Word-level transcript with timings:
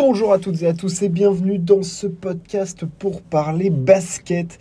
Bonjour 0.00 0.32
à 0.32 0.38
toutes 0.38 0.62
et 0.62 0.68
à 0.68 0.74
tous 0.74 1.02
et 1.02 1.08
bienvenue 1.08 1.58
dans 1.58 1.82
ce 1.82 2.06
podcast 2.06 2.84
pour 3.00 3.20
parler 3.20 3.68
basket. 3.68 4.56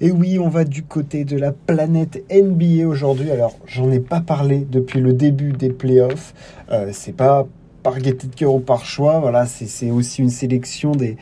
Et 0.00 0.10
oui, 0.10 0.40
on 0.40 0.48
va 0.48 0.64
du 0.64 0.82
côté 0.82 1.24
de 1.24 1.38
la 1.38 1.52
planète 1.52 2.24
NBA 2.28 2.88
aujourd'hui. 2.88 3.30
Alors, 3.30 3.56
j'en 3.66 3.88
ai 3.92 4.00
pas 4.00 4.20
parlé 4.20 4.66
depuis 4.68 4.98
le 4.98 5.12
début 5.12 5.52
des 5.52 5.70
playoffs. 5.70 6.34
Euh, 6.72 6.90
c'est 6.92 7.14
pas 7.14 7.46
par 7.84 8.00
gaieté 8.00 8.26
de 8.26 8.34
cœur 8.34 8.52
ou 8.52 8.58
par 8.58 8.84
choix. 8.84 9.20
Voilà, 9.20 9.46
c'est 9.46 9.92
aussi 9.92 10.22
une 10.22 10.28
sélection 10.28 10.90
des, 10.90 11.16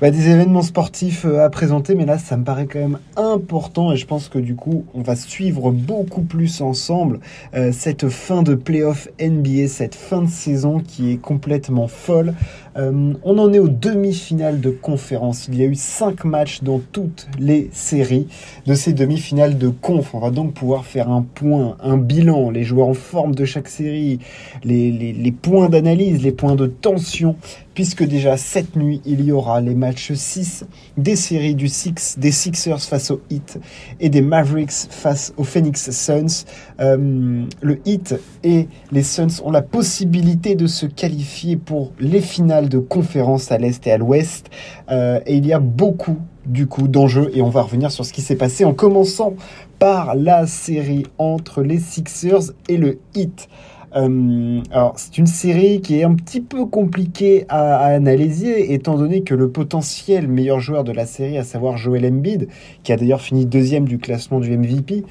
bah, 0.00 0.10
des 0.10 0.28
événements 0.28 0.62
sportifs 0.62 1.24
euh, 1.24 1.44
à 1.44 1.50
présenter, 1.50 1.94
mais 1.94 2.04
là, 2.04 2.18
ça 2.18 2.36
me 2.36 2.44
paraît 2.44 2.66
quand 2.66 2.80
même 2.80 2.98
important 3.16 3.92
et 3.92 3.96
je 3.96 4.06
pense 4.06 4.28
que 4.28 4.38
du 4.38 4.56
coup, 4.56 4.84
on 4.92 5.02
va 5.02 5.14
suivre 5.14 5.70
beaucoup 5.70 6.22
plus 6.22 6.62
ensemble 6.62 7.20
euh, 7.54 7.70
cette 7.72 8.08
fin 8.08 8.42
de 8.42 8.54
playoff 8.54 9.08
NBA, 9.20 9.68
cette 9.68 9.94
fin 9.94 10.22
de 10.22 10.28
saison 10.28 10.80
qui 10.80 11.12
est 11.12 11.16
complètement 11.16 11.86
folle. 11.86 12.34
Euh, 12.76 13.12
on 13.22 13.38
en 13.38 13.52
est 13.52 13.60
aux 13.60 13.68
demi-finales 13.68 14.60
de 14.60 14.70
conférence. 14.70 15.46
Il 15.46 15.56
y 15.56 15.62
a 15.62 15.66
eu 15.66 15.76
cinq 15.76 16.24
matchs 16.24 16.62
dans 16.62 16.80
toutes 16.80 17.28
les 17.38 17.70
séries 17.72 18.26
de 18.66 18.74
ces 18.74 18.92
demi-finales 18.92 19.58
de 19.58 19.68
conf. 19.68 20.12
On 20.14 20.18
va 20.18 20.30
donc 20.30 20.54
pouvoir 20.54 20.84
faire 20.84 21.08
un 21.08 21.22
point, 21.22 21.76
un 21.80 21.96
bilan, 21.96 22.50
les 22.50 22.64
joueurs 22.64 22.88
en 22.88 22.94
forme 22.94 23.34
de 23.36 23.44
chaque 23.44 23.68
série, 23.68 24.18
les 24.64 25.34
points 25.40 25.68
d'analyse, 25.68 26.20
les 26.22 26.32
points 26.32 26.56
de 26.56 26.66
tension 26.66 27.36
puisque 27.74 28.04
déjà 28.04 28.36
cette 28.36 28.76
nuit, 28.76 29.02
il 29.04 29.24
y 29.24 29.32
aura 29.32 29.60
les 29.60 29.74
matchs 29.74 30.12
6 30.12 30.64
des 30.96 31.16
séries 31.16 31.54
du 31.54 31.68
Six, 31.68 32.16
des 32.18 32.32
Sixers 32.32 32.80
face 32.80 33.10
au 33.10 33.20
Heat 33.30 33.58
et 34.00 34.08
des 34.08 34.22
Mavericks 34.22 34.88
face 34.90 35.34
aux 35.36 35.44
Phoenix 35.44 35.90
Suns. 35.90 36.44
Euh, 36.80 37.44
le 37.60 37.80
Heat 37.84 38.14
et 38.44 38.68
les 38.92 39.02
Suns 39.02 39.42
ont 39.44 39.50
la 39.50 39.62
possibilité 39.62 40.54
de 40.54 40.66
se 40.66 40.86
qualifier 40.86 41.56
pour 41.56 41.92
les 41.98 42.20
finales 42.20 42.68
de 42.68 42.78
conférence 42.78 43.50
à 43.50 43.58
l'Est 43.58 43.86
et 43.86 43.92
à 43.92 43.98
l'Ouest. 43.98 44.50
Euh, 44.90 45.20
et 45.26 45.36
il 45.36 45.46
y 45.46 45.52
a 45.52 45.60
beaucoup 45.60 46.18
du 46.46 46.66
coup 46.66 46.88
d'enjeux 46.88 47.30
et 47.34 47.42
on 47.42 47.48
va 47.48 47.62
revenir 47.62 47.90
sur 47.90 48.04
ce 48.04 48.12
qui 48.12 48.20
s'est 48.20 48.36
passé 48.36 48.64
en 48.64 48.74
commençant 48.74 49.34
par 49.78 50.14
la 50.14 50.46
série 50.46 51.04
entre 51.18 51.62
les 51.62 51.78
Sixers 51.78 52.52
et 52.68 52.76
le 52.76 52.98
Heat. 53.14 53.48
Euh, 53.96 54.60
alors, 54.70 54.94
c'est 54.96 55.18
une 55.18 55.26
série 55.26 55.80
qui 55.80 56.00
est 56.00 56.04
un 56.04 56.14
petit 56.14 56.40
peu 56.40 56.66
compliquée 56.66 57.44
à, 57.48 57.84
analyser, 57.86 58.72
étant 58.72 58.96
donné 58.96 59.22
que 59.22 59.34
le 59.34 59.50
potentiel 59.50 60.28
meilleur 60.28 60.60
joueur 60.60 60.84
de 60.84 60.92
la 60.92 61.06
série, 61.06 61.38
à 61.38 61.44
savoir 61.44 61.76
Joel 61.76 62.04
Embiid, 62.06 62.48
qui 62.82 62.92
a 62.92 62.96
d'ailleurs 62.96 63.20
fini 63.20 63.46
deuxième 63.46 63.86
du 63.86 63.98
classement 63.98 64.40
du 64.40 64.56
MVP, 64.56 65.04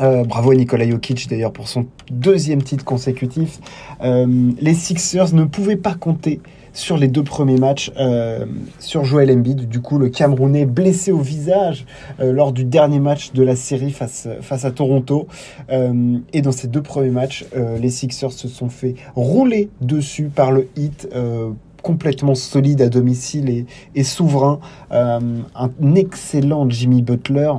euh, 0.00 0.24
bravo 0.24 0.52
à 0.52 0.54
Nikola 0.54 0.88
Jokic 0.88 1.28
d'ailleurs 1.28 1.52
pour 1.52 1.68
son 1.68 1.86
deuxième 2.10 2.62
titre 2.62 2.84
consécutif. 2.84 3.60
Euh, 4.02 4.52
les 4.58 4.74
Sixers 4.74 5.34
ne 5.34 5.44
pouvaient 5.44 5.76
pas 5.76 5.94
compter 5.94 6.40
sur 6.72 6.96
les 6.96 7.08
deux 7.08 7.22
premiers 7.22 7.58
matchs 7.58 7.92
euh, 7.98 8.46
sur 8.78 9.04
Joel 9.04 9.30
Embiid. 9.30 9.68
Du 9.68 9.80
coup, 9.80 9.98
le 9.98 10.08
Camerounais 10.08 10.66
blessé 10.66 11.12
au 11.12 11.20
visage 11.20 11.84
euh, 12.20 12.32
lors 12.32 12.52
du 12.52 12.64
dernier 12.64 12.98
match 12.98 13.32
de 13.32 13.42
la 13.42 13.56
série 13.56 13.90
face, 13.90 14.28
face 14.40 14.64
à 14.64 14.70
Toronto. 14.70 15.26
Euh, 15.70 16.18
et 16.32 16.42
dans 16.42 16.52
ces 16.52 16.68
deux 16.68 16.82
premiers 16.82 17.10
matchs, 17.10 17.44
les 17.80 17.90
Sixers 17.90 18.32
se 18.32 18.48
sont 18.48 18.68
fait 18.68 18.94
rouler 19.14 19.70
dessus 19.80 20.24
par 20.24 20.52
le 20.52 20.68
Heat 20.76 21.08
complètement 21.82 22.34
solide 22.34 22.80
à 22.80 22.88
domicile 22.88 23.48
et, 23.50 23.66
et 23.94 24.04
souverain. 24.04 24.60
un 24.90 25.94
excellent 25.94 26.68
Jimmy 26.68 27.02
Butler. 27.02 27.52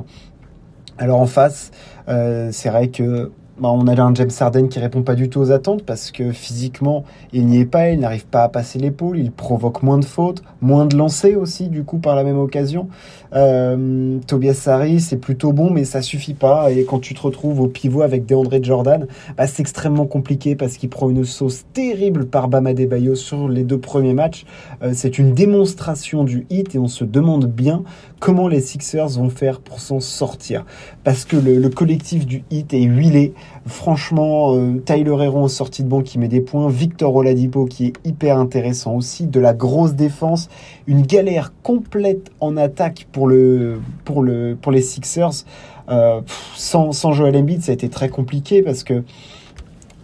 Alors 0.98 1.20
en 1.20 1.26
face, 1.26 1.70
c'est 2.06 2.68
vrai 2.68 2.88
que 2.88 3.30
bah, 3.58 3.70
on 3.72 3.86
a 3.86 4.00
un 4.00 4.14
James 4.14 4.30
Harden 4.38 4.68
qui 4.68 4.80
répond 4.80 5.02
pas 5.02 5.14
du 5.14 5.28
tout 5.28 5.40
aux 5.40 5.50
attentes 5.52 5.84
parce 5.84 6.10
que 6.10 6.32
physiquement, 6.32 7.04
il 7.32 7.46
n'y 7.46 7.60
est 7.60 7.66
pas, 7.66 7.90
il 7.90 8.00
n'arrive 8.00 8.26
pas 8.26 8.42
à 8.42 8.48
passer 8.48 8.78
l'épaule, 8.78 9.18
il 9.18 9.30
provoque 9.30 9.82
moins 9.82 9.98
de 9.98 10.04
fautes, 10.04 10.42
moins 10.60 10.86
de 10.86 10.96
lancers 10.96 11.38
aussi, 11.38 11.68
du 11.68 11.84
coup, 11.84 11.98
par 11.98 12.16
la 12.16 12.24
même 12.24 12.38
occasion. 12.38 12.88
Euh, 13.34 14.18
Tobias 14.26 14.64
Harris, 14.66 15.00
c'est 15.00 15.16
plutôt 15.16 15.52
bon, 15.52 15.70
mais 15.70 15.84
ça 15.84 16.02
suffit 16.02 16.34
pas. 16.34 16.70
Et 16.72 16.84
quand 16.84 16.98
tu 16.98 17.14
te 17.14 17.20
retrouves 17.20 17.60
au 17.60 17.68
pivot 17.68 18.02
avec 18.02 18.26
DeAndre 18.26 18.62
Jordan, 18.62 19.06
bah, 19.36 19.46
c'est 19.46 19.60
extrêmement 19.60 20.06
compliqué 20.06 20.56
parce 20.56 20.76
qu'il 20.76 20.88
prend 20.88 21.08
une 21.10 21.24
sauce 21.24 21.64
terrible 21.72 22.26
par 22.26 22.48
Bama 22.48 22.74
Bayo 22.74 23.14
sur 23.14 23.48
les 23.48 23.62
deux 23.62 23.78
premiers 23.78 24.14
matchs. 24.14 24.44
Euh, 24.82 24.92
c'est 24.94 25.18
une 25.18 25.32
démonstration 25.32 26.24
du 26.24 26.46
hit 26.50 26.74
et 26.74 26.78
on 26.78 26.88
se 26.88 27.04
demande 27.04 27.46
bien 27.46 27.82
comment 28.20 28.48
les 28.48 28.60
Sixers 28.60 29.08
vont 29.08 29.28
faire 29.28 29.60
pour 29.60 29.80
s'en 29.80 30.00
sortir. 30.00 30.64
Parce 31.02 31.24
que 31.24 31.36
le, 31.36 31.68
collectif 31.68 32.26
du 32.26 32.42
hit 32.50 32.72
est 32.72 32.82
huilé. 32.82 33.34
Franchement, 33.66 34.54
euh, 34.54 34.82
Tyler 34.84 35.16
Herron 35.20 35.44
en 35.44 35.48
sortie 35.48 35.82
de 35.82 35.88
banc 35.88 36.02
qui 36.02 36.18
met 36.18 36.28
des 36.28 36.40
points, 36.40 36.68
Victor 36.68 37.14
Oladipo 37.14 37.64
qui 37.64 37.86
est 37.86 37.92
hyper 38.04 38.38
intéressant 38.38 38.94
aussi, 38.94 39.26
de 39.26 39.40
la 39.40 39.54
grosse 39.54 39.94
défense, 39.94 40.50
une 40.86 41.02
galère 41.02 41.52
complète 41.62 42.30
en 42.40 42.56
attaque 42.58 43.06
pour, 43.10 43.26
le, 43.26 43.80
pour, 44.04 44.22
le, 44.22 44.56
pour 44.60 44.70
les 44.70 44.82
Sixers. 44.82 45.44
Euh, 45.88 46.20
sans, 46.54 46.92
sans 46.92 47.12
Joel 47.12 47.36
Embiid, 47.36 47.62
ça 47.62 47.72
a 47.72 47.74
été 47.74 47.88
très 47.88 48.08
compliqué 48.08 48.62
parce 48.62 48.84
que 48.84 49.02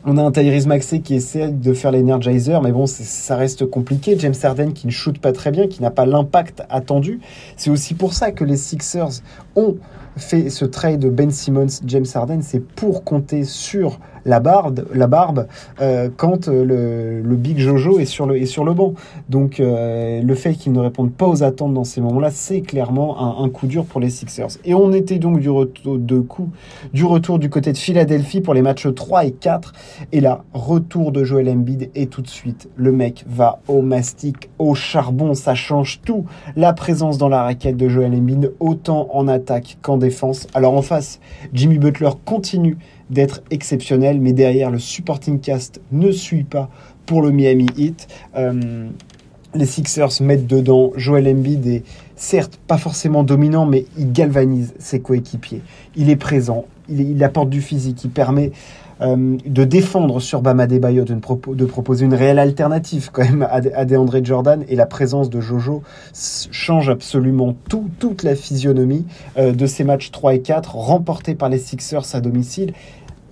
on 0.05 0.17
a 0.17 0.23
un 0.23 0.33
Tyrese 0.33 0.67
Maxey 0.67 1.01
qui 1.01 1.15
essaie 1.15 1.49
de 1.49 1.75
faire 1.75 1.93
l'Energizer, 1.93 2.63
mais 2.63 2.73
bon, 2.73 2.87
ça 2.87 3.37
reste 3.37 3.67
compliqué. 3.67 4.17
James 4.19 4.35
Harden 4.43 4.73
qui 4.73 4.87
ne 4.87 4.93
shoot 4.93 5.19
pas 5.19 5.33
très 5.33 5.51
bien, 5.51 5.67
qui 5.67 5.83
n'a 5.83 5.91
pas 5.91 6.07
l'impact 6.07 6.63
attendu. 6.71 7.21
C'est 7.59 7.69
aussi 7.69 7.93
pour 7.93 8.15
ça 8.15 8.31
que 8.33 8.45
les 8.45 8.57
Sixers 8.57 9.21
ont 9.57 9.77
fait 10.17 10.51
ce 10.51 10.65
trade 10.65 11.01
de 11.01 11.09
Ben 11.09 11.31
Simmons, 11.31 11.81
James 11.87 12.07
Harden, 12.15 12.41
c'est 12.43 12.61
pour 12.61 13.05
compter 13.05 13.45
sur 13.45 13.99
la 14.25 14.41
barbe, 14.41 14.87
la 14.95 15.07
barbe 15.07 15.47
euh, 15.81 16.09
quand 16.17 16.49
euh, 16.49 17.23
le, 17.25 17.37
Big 17.37 17.59
Jojo 17.59 17.99
est 17.99 18.05
sur 18.05 18.27
le, 18.27 18.37
est 18.37 18.47
sur 18.47 18.65
le 18.65 18.75
banc. 18.75 18.95
Donc 19.29 19.61
euh, 19.61 20.23
le 20.23 20.35
fait 20.35 20.55
qu'ils 20.55 20.73
ne 20.73 20.81
répondent 20.81 21.13
pas 21.13 21.27
aux 21.27 21.43
attentes 21.43 21.75
dans 21.75 21.85
ces 21.85 22.01
moments-là, 22.01 22.31
c'est 22.31 22.61
clairement 22.61 23.41
un, 23.43 23.49
coup 23.49 23.67
dur 23.67 23.85
pour 23.85 24.01
les 24.01 24.11
Sixers. 24.11 24.59
Et 24.65 24.75
on 24.75 24.93
était 24.93 25.19
donc 25.19 25.41
du 25.41 25.51
retour, 25.51 25.99
de 25.99 26.21
coup, 26.21 26.51
du 26.93 27.05
retour 27.05 27.39
du 27.39 27.51
côté 27.51 27.73
de 27.73 27.79
Philadelphie 27.79 28.41
pour 28.41 28.55
les 28.55 28.63
matchs 28.63 28.93
3 28.95 29.25
et 29.25 29.33
4. 29.33 29.73
Et 30.13 30.21
là, 30.21 30.45
retour 30.53 31.13
de 31.13 31.25
Joel 31.25 31.49
Embiid 31.49 31.91
et 31.95 32.07
tout 32.07 32.23
de 32.23 32.29
suite, 32.29 32.69
le 32.77 32.93
mec 32.93 33.25
va 33.29 33.61
au 33.69 33.83
mastic, 33.83 34.51
au 34.59 34.75
charbon, 34.75 35.35
ça 35.35 35.55
change 35.55 36.01
tout. 36.05 36.27
La 36.57 36.73
présence 36.73 37.19
dans 37.19 37.29
la 37.29 37.43
raquette 37.43 37.77
de 37.77 37.89
Joel 37.89 38.15
Embiid, 38.15 38.53
autant 38.61 39.09
en 39.13 39.27
attaque 39.29 39.79
qu'en 39.83 39.97
défense. 40.01 40.49
Alors 40.55 40.75
en 40.75 40.83
face, 40.83 41.21
Jimmy 41.53 41.79
Butler 41.79 42.11
continue 42.25 42.77
d'être 43.11 43.43
exceptionnel, 43.51 44.21
mais 44.21 44.33
derrière, 44.33 44.71
le 44.71 44.79
supporting 44.79 45.41
cast 45.41 45.81
ne 45.93 46.11
suit 46.11 46.45
pas 46.45 46.69
pour 47.07 47.23
le 47.23 47.31
Miami 47.31 47.67
Heat. 47.77 48.09
Euh, 48.37 48.89
les 49.55 49.67
Sixers 49.67 50.21
mettent 50.21 50.47
dedans 50.47 50.93
Joel 50.97 51.29
Embiid 51.29 51.67
est 51.67 51.83
certes 52.17 52.59
pas 52.67 52.79
forcément 52.79 53.23
dominant, 53.23 53.67
mais 53.67 53.87
il 53.99 54.13
galvanise 54.13 54.75
ses 54.79 55.01
coéquipiers. 55.01 55.63
Il 55.97 56.11
est 56.11 56.17
présent, 56.17 56.67
il, 56.89 57.23
apporte 57.25 57.51
du 57.51 57.61
physique, 57.61 58.05
il 58.05 58.11
permet 58.11 58.53
euh, 59.01 59.37
de 59.47 59.65
défendre 59.65 60.21
sur 60.21 60.43
Bama 60.43 60.67
Debayo, 60.67 61.05
de, 61.05 61.65
proposer 61.65 62.05
une 62.05 62.15
réelle 62.15 62.39
alternative 62.39 63.11
quand 63.13 63.25
même 63.25 63.43
à, 63.43 63.61
à 63.75 63.85
DeAndre 63.85 64.23
Jordan. 64.23 64.65
Et 64.69 64.77
la 64.77 64.87
présence 64.87 65.31
de 65.31 65.41
Jojo 65.41 65.83
change 66.13 66.91
absolument 66.91 67.57
tout, 67.69 67.89
toute 67.99 68.23
la 68.23 68.35
physionomie 68.35 69.07
euh, 69.39 69.53
de 69.53 69.67
ces 69.67 69.85
matchs 69.85 70.11
3 70.11 70.35
et 70.35 70.43
4 70.43 70.77
remportés 70.77 71.35
par 71.35 71.49
les 71.49 71.59
Sixers 71.59 72.15
à 72.15 72.21
domicile 72.21 72.75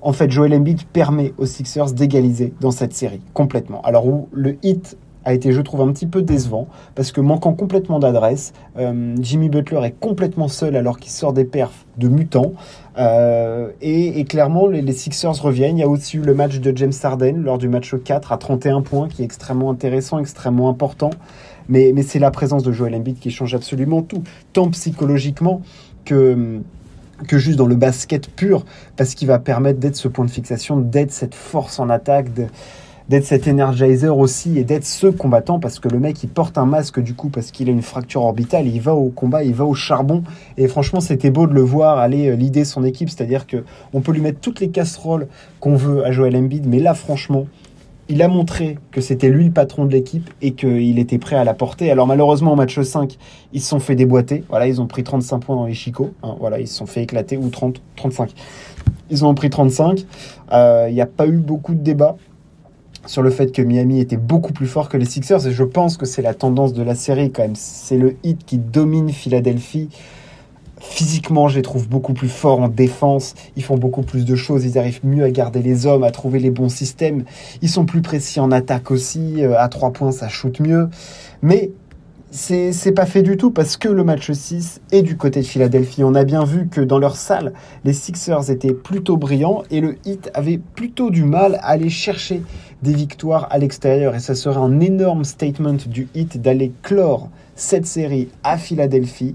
en 0.01 0.13
fait, 0.13 0.31
Joel 0.31 0.55
Embiid 0.55 0.85
permet 0.85 1.35
aux 1.39 1.47
Sixers 1.47 1.93
d'égaliser 1.93 2.53
dans 2.61 2.71
cette 2.71 2.95
série 2.95 3.21
complètement. 3.35 3.83
Alors 3.83 4.07
où 4.07 4.29
le 4.33 4.57
hit 4.63 4.97
a 5.29 5.35
été, 5.35 5.53
je 5.53 5.61
trouve, 5.61 5.83
un 5.83 5.93
petit 5.93 6.07
peu 6.07 6.23
décevant 6.23 6.69
parce 6.95 7.13
que 7.13 7.21
manquant 7.21 7.53
complètement 7.53 7.99
d'adresse, 7.99 8.55
euh, 8.79 9.15
Jimmy 9.21 9.51
Butler 9.51 9.81
est 9.85 9.95
complètement 9.99 10.49
seul 10.49 10.75
alors 10.75 10.99
qu'il 10.99 11.13
sort 11.13 11.35
des 11.35 11.45
perfs 11.45 11.85
de 11.99 12.09
mutants. 12.09 12.53
Euh, 12.97 13.69
et, 13.83 14.25
clairement, 14.25 14.67
les, 14.67 14.93
Sixers 14.93 15.41
reviennent. 15.41 15.77
Il 15.77 15.81
y 15.81 15.85
a 15.85 15.89
aussi 15.89 16.17
eu 16.17 16.23
le 16.23 16.35
match 16.35 16.61
de 16.61 16.75
James 16.75 16.93
Harden 17.03 17.43
lors 17.43 17.59
du 17.59 17.69
match 17.69 17.95
4 18.03 18.33
à 18.33 18.39
31 18.39 18.81
points 18.81 19.09
qui 19.09 19.21
est 19.21 19.25
extrêmement 19.27 19.71
intéressant, 19.71 20.19
extrêmement 20.19 20.71
important. 20.71 21.11
Mais, 21.69 21.93
c'est 22.03 22.19
la 22.19 22.31
présence 22.31 22.63
de 22.63 22.73
Joel 22.73 22.95
Embiid 22.95 23.19
qui 23.19 23.31
change 23.31 23.55
absolument 23.55 24.01
tout, 24.01 24.23
tant 24.55 24.71
psychologiquement 24.71 25.61
que 26.05 26.61
que 27.27 27.37
juste 27.37 27.59
dans 27.59 27.67
le 27.67 27.75
basket 27.75 28.31
pur, 28.31 28.65
parce 28.97 29.17
qu'il 29.17 29.27
va 29.27 29.41
permettre 29.41 29.81
d'être 29.81 29.97
ce 29.97 30.07
point 30.07 30.25
de 30.25 30.31
fixation, 30.31 30.77
d'être 30.77 31.11
cette 31.11 31.35
force 31.35 31.81
en 31.81 31.91
attaque, 31.91 32.29
d'être 33.09 33.25
cet 33.25 33.49
energizer 33.49 34.17
aussi 34.17 34.59
et 34.59 34.65
d'être 34.65 34.85
ce 34.85 35.07
combattant 35.07 35.59
parce 35.59 35.79
que 35.79 35.89
le 35.89 35.99
mec 35.99 36.23
il 36.23 36.29
porte 36.29 36.59
un 36.59 36.67
masque 36.67 37.01
du 37.01 37.15
coup 37.15 37.29
parce 37.29 37.51
qu'il 37.51 37.69
a 37.69 37.73
une 37.73 37.83
fracture 37.83 38.23
orbitale, 38.23 38.67
il 38.67 38.81
va 38.81 38.95
au 38.95 39.09
combat, 39.09 39.45
il 39.45 39.55
va 39.55 39.65
au 39.65 39.75
charbon 39.75 40.23
et 40.57 40.69
franchement 40.69 41.01
c'était 41.01 41.31
beau 41.31 41.47
de 41.47 41.55
le 41.55 41.63
voir 41.63 41.99
aller 41.99 42.29
euh, 42.29 42.37
l'idée 42.37 42.65
son 42.65 42.85
équipe, 42.85 43.09
c'est-à-dire 43.09 43.47
que 43.47 43.65
on 43.93 44.01
peut 44.01 44.13
lui 44.13 44.21
mettre 44.21 44.41
toutes 44.41 44.61
les 44.61 44.69
casseroles 44.69 45.29
qu'on 45.61 45.77
veut 45.77 46.05
à 46.05 46.13
Joel 46.13 46.37
Embiid 46.37 46.67
mais 46.67 46.81
là 46.81 46.95
franchement 46.95 47.47
il 48.09 48.23
a 48.23 48.29
montré 48.29 48.79
que 48.91 49.01
c'était 49.01 49.29
lui 49.29 49.45
le 49.45 49.51
patron 49.51 49.85
de 49.85 49.93
l'équipe 49.93 50.31
et 50.41 50.53
qu'il 50.53 50.99
était 50.99 51.19
prêt 51.19 51.37
à 51.37 51.45
la 51.45 51.53
porter. 51.53 51.91
Alors 51.91 52.07
malheureusement, 52.07 52.53
au 52.53 52.57
match 52.57 52.81
5, 52.81 53.19
ils 53.53 53.61
se 53.61 53.69
sont 53.69 53.81
fait 53.81 53.95
déboîter. 53.97 54.45
Voilà, 54.49 54.67
ils 54.67 54.81
ont 54.81 54.87
pris 54.87 55.05
35 55.05 55.39
points 55.41 55.57
dans 55.57 55.67
les 55.67 55.75
chicots. 55.75 56.15
Hein, 56.23 56.37
voilà, 56.41 56.59
ils 56.59 56.69
se 56.69 56.75
sont 56.75 56.87
fait 56.87 57.03
éclater. 57.03 57.37
Ou 57.37 57.51
30, 57.51 57.83
35. 57.97 58.31
Ils 59.11 59.25
ont 59.25 59.35
pris 59.35 59.51
35. 59.51 60.07
Euh, 60.53 60.87
il 60.89 60.95
n'y 60.95 61.03
a 61.03 61.07
pas 61.07 61.27
eu 61.27 61.37
beaucoup 61.37 61.75
de 61.75 61.81
débats. 61.81 62.17
Sur 63.07 63.23
le 63.23 63.31
fait 63.31 63.53
que 63.53 63.63
Miami 63.63 64.01
était 64.01 64.17
beaucoup 64.17 64.53
plus 64.53 64.67
fort 64.67 64.89
que 64.89 64.97
les 64.97 65.05
Sixers 65.05 65.47
et 65.47 65.53
je 65.53 65.65
pense 65.65 65.97
que 65.97 66.07
c'est 66.07 66.23
la 66.23 66.35
tendance 66.35 66.73
de 66.73 66.83
la 66.83 66.95
série 66.95 67.31
quand 67.31 67.43
même. 67.43 67.57
C'est 67.57 67.97
le 67.97 68.17
hit 68.23 68.45
qui 68.45 68.59
domine 68.59 69.11
Philadelphie. 69.11 69.89
Physiquement, 70.81 71.49
je 71.49 71.57
les 71.57 71.63
trouve 71.63 71.89
beaucoup 71.89 72.13
plus 72.13 72.29
forts 72.29 72.61
en 72.61 72.69
défense. 72.69 73.35
Ils 73.57 73.65
font 73.65 73.77
beaucoup 73.77 74.03
plus 74.03 74.25
de 74.25 74.37
choses. 74.37 74.65
Ils 74.65 74.79
arrivent 74.79 75.01
mieux 75.05 75.25
à 75.25 75.31
garder 75.31 75.61
les 75.61 75.87
hommes, 75.87 76.05
à 76.05 76.11
trouver 76.11 76.39
les 76.39 76.51
bons 76.51 76.69
systèmes. 76.69 77.25
Ils 77.63 77.69
sont 77.69 77.85
plus 77.85 78.01
précis 78.01 78.39
en 78.39 78.53
attaque 78.53 78.91
aussi. 78.91 79.43
Euh, 79.43 79.59
à 79.59 79.69
trois 79.69 79.93
points, 79.93 80.13
ça 80.13 80.29
shoot 80.29 80.61
mieux. 80.61 80.89
Mais 81.43 81.73
c'est 82.31 82.93
pas 82.93 83.07
fait 83.07 83.23
du 83.23 83.37
tout 83.37 83.51
parce 83.51 83.77
que 83.77 83.89
le 83.89 84.05
match 84.05 84.31
6 84.31 84.83
est 84.93 85.03
du 85.03 85.17
côté 85.17 85.41
de 85.41 85.47
Philadelphie. 85.47 86.05
On 86.05 86.15
a 86.15 86.25
bien 86.25 86.45
vu 86.45 86.69
que 86.69 86.81
dans 86.81 86.99
leur 86.99 87.17
salle, 87.17 87.55
les 87.85 87.95
Sixers 87.95 88.51
étaient 88.51 88.75
plutôt 88.75 89.17
brillants 89.17 89.63
et 89.71 89.81
le 89.81 89.97
Heat 90.05 90.31
avait 90.35 90.59
plutôt 90.59 91.11
du 91.11 91.25
mal 91.25 91.57
à 91.57 91.69
aller 91.69 91.89
chercher 91.89 92.43
des 92.83 92.93
victoires 92.93 93.49
à 93.51 93.59
l'extérieur. 93.59 94.15
Et 94.15 94.21
ça 94.21 94.35
serait 94.35 94.61
un 94.61 94.81
énorme 94.81 95.25
statement 95.25 95.77
du 95.87 96.09
Heat 96.15 96.41
d'aller 96.41 96.73
clore 96.83 97.31
cette 97.55 97.87
série 97.87 98.29
à 98.45 98.59
Philadelphie. 98.59 99.35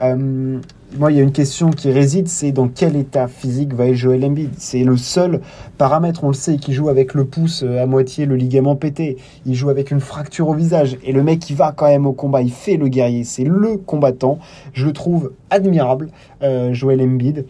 Euh, 0.00 0.60
moi, 0.96 1.12
il 1.12 1.18
y 1.18 1.20
a 1.20 1.22
une 1.22 1.32
question 1.32 1.70
qui 1.70 1.92
réside, 1.92 2.28
c'est 2.28 2.50
dans 2.50 2.68
quel 2.68 2.96
état 2.96 3.28
physique 3.28 3.74
va 3.74 3.92
Joel 3.92 4.24
Embiid 4.24 4.52
C'est 4.56 4.84
le 4.84 4.96
seul 4.96 5.42
paramètre, 5.76 6.24
on 6.24 6.28
le 6.28 6.34
sait, 6.34 6.56
qui 6.56 6.72
joue 6.72 6.88
avec 6.88 7.12
le 7.12 7.26
pouce 7.26 7.62
euh, 7.62 7.82
à 7.82 7.86
moitié, 7.86 8.24
le 8.24 8.36
ligament 8.36 8.74
pété. 8.74 9.18
Il 9.44 9.54
joue 9.54 9.68
avec 9.68 9.90
une 9.90 10.00
fracture 10.00 10.48
au 10.48 10.54
visage. 10.54 10.96
Et 11.04 11.12
le 11.12 11.22
mec, 11.22 11.50
il 11.50 11.56
va 11.56 11.72
quand 11.72 11.88
même 11.88 12.06
au 12.06 12.14
combat, 12.14 12.40
il 12.40 12.50
fait 12.50 12.78
le 12.78 12.88
guerrier. 12.88 13.24
C'est 13.24 13.44
le 13.44 13.76
combattant. 13.76 14.38
Je 14.72 14.86
le 14.86 14.94
trouve 14.94 15.32
admirable, 15.50 16.08
euh, 16.42 16.72
Joel 16.72 17.02
Embiid 17.02 17.44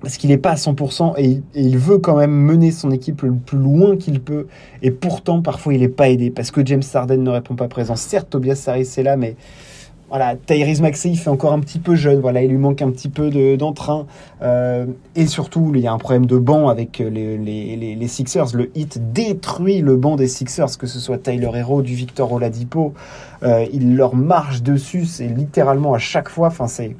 parce 0.00 0.18
qu'il 0.18 0.28
n'est 0.28 0.38
pas 0.38 0.50
à 0.50 0.56
100% 0.56 1.14
et 1.16 1.40
il, 1.54 1.78
veut 1.78 1.96
quand 1.96 2.16
même 2.16 2.30
mener 2.30 2.70
son 2.72 2.90
équipe 2.90 3.22
le 3.22 3.32
plus 3.32 3.56
loin 3.56 3.96
qu'il 3.96 4.20
peut. 4.20 4.48
Et 4.82 4.90
pourtant, 4.90 5.40
parfois, 5.40 5.72
il 5.72 5.80
n'est 5.80 5.88
pas 5.88 6.10
aidé 6.10 6.30
parce 6.30 6.50
que 6.50 6.64
James 6.64 6.82
Harden 6.92 7.22
ne 7.22 7.30
répond 7.30 7.54
pas 7.54 7.68
présent. 7.68 7.96
Certes, 7.96 8.28
Tobias 8.28 8.64
Harris 8.66 8.92
est 8.98 9.02
là, 9.02 9.16
mais 9.16 9.34
voilà, 10.14 10.36
Tyrese 10.36 10.80
Maxey, 10.80 11.10
il 11.10 11.16
fait 11.16 11.28
encore 11.28 11.52
un 11.52 11.58
petit 11.58 11.80
peu 11.80 11.96
jeune. 11.96 12.20
Voilà, 12.20 12.40
il 12.40 12.48
lui 12.48 12.56
manque 12.56 12.80
un 12.82 12.92
petit 12.92 13.08
peu 13.08 13.56
d'entrain. 13.56 14.06
Euh, 14.42 14.86
et 15.16 15.26
surtout, 15.26 15.72
il 15.74 15.80
y 15.80 15.88
a 15.88 15.92
un 15.92 15.98
problème 15.98 16.26
de 16.26 16.38
banc 16.38 16.68
avec 16.68 17.00
les, 17.00 17.36
les, 17.36 18.06
Sixers. 18.06 18.54
Le 18.54 18.70
hit 18.76 19.12
détruit 19.12 19.80
le 19.80 19.96
banc 19.96 20.14
des 20.14 20.28
Sixers, 20.28 20.78
que 20.78 20.86
ce 20.86 21.00
soit 21.00 21.18
Tyler 21.18 21.50
Hero, 21.52 21.82
du 21.82 21.96
Victor 21.96 22.32
Oladipo. 22.32 22.94
Euh, 23.42 23.66
il 23.72 23.96
leur 23.96 24.14
marche 24.14 24.62
dessus. 24.62 25.04
C'est 25.04 25.26
littéralement 25.26 25.94
à 25.94 25.98
chaque 25.98 26.28
fois. 26.28 26.46
Enfin, 26.46 26.68
c'est 26.68 26.94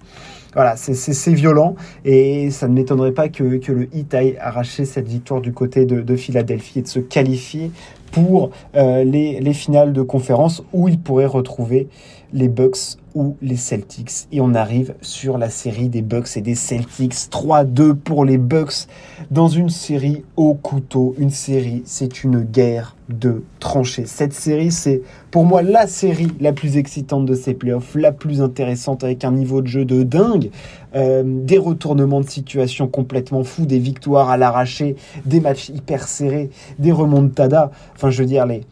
c'est 0.77 1.35
violent 1.35 1.75
et 2.05 2.51
ça 2.51 2.69
ne 2.69 2.75
m'étonnerait 2.75 3.13
pas 3.13 3.29
que, 3.29 3.43
le 3.43 3.89
Heat 3.95 4.15
aille 4.15 4.37
arracher 4.41 4.85
cette 4.85 5.09
victoire 5.09 5.41
du 5.41 5.53
côté 5.53 5.85
de, 5.85 6.17
Philadelphie 6.17 6.81
et 6.81 6.83
de 6.83 6.89
se 6.89 7.01
qualifier 7.01 7.71
pour 8.15 8.51
euh, 8.77 9.03
les, 9.03 9.41
les, 9.41 9.53
finales 9.53 9.93
de 9.93 10.03
conférence 10.03 10.63
où 10.73 10.87
il 10.87 11.01
pourrait 11.01 11.27
retrouver 11.27 11.89
les 12.33 12.49
Bucks 12.49 12.99
ou 13.17 13.37
les 13.43 13.57
Celtics. 13.57 14.27
Et 14.31 14.41
on 14.41 14.55
arrive 14.55 14.95
sur 15.01 15.37
la 15.37 15.51
série 15.51 15.89
des 15.89 16.03
Bucks 16.03 16.37
et 16.37 16.41
des 16.41 16.55
Celtics. 16.55 17.15
3-2 17.15 17.95
pour 17.95 18.25
les 18.25 18.39
Bucks 18.39 18.87
dans 19.31 19.49
une 19.49 19.69
série 19.69 20.25
au 20.37 20.55
couteau. 20.55 21.15
Une 21.19 21.31
série, 21.31 21.83
c'est 21.87 22.23
une 22.23 22.41
guerre 22.41 22.97
de 23.09 23.43
tranchées. 23.61 24.07
Cette 24.07 24.33
série, 24.33 24.73
c'est 24.73 25.03
pour 25.31 25.45
moi 25.45 25.63
la 25.63 25.87
série 25.87 26.29
la 26.41 26.53
plus 26.53 26.77
excitante 26.77 27.27
de 27.27 27.35
ces 27.35 27.55
playoffs, 27.55 27.95
la 27.95 28.13
plus 28.13 28.41
intéressante 28.41 29.05
avec 29.05 29.25
un 29.25 29.33
niveau 29.33 29.61
de 29.61 29.67
jeu 29.67 29.85
de 29.85 30.03
dingue, 30.03 30.51
euh, 30.95 31.23
des 31.25 31.59
retournements 31.59 32.21
de 32.21 32.29
situation 32.29 32.87
complètement 32.89 33.45
fous, 33.45 33.67
des 33.67 33.79
victoires 33.79 34.31
à 34.31 34.37
l'arraché, 34.37 34.97
des 35.25 35.41
matchs 35.41 35.69
hyper 35.69 36.07
serrés, 36.07 36.51
des 36.79 36.93
remontadas. 36.93 37.71
Enfin, 37.95 38.11
je 38.11 38.23
veux 38.23 38.29
dire, 38.29 38.47
les, 38.47 38.63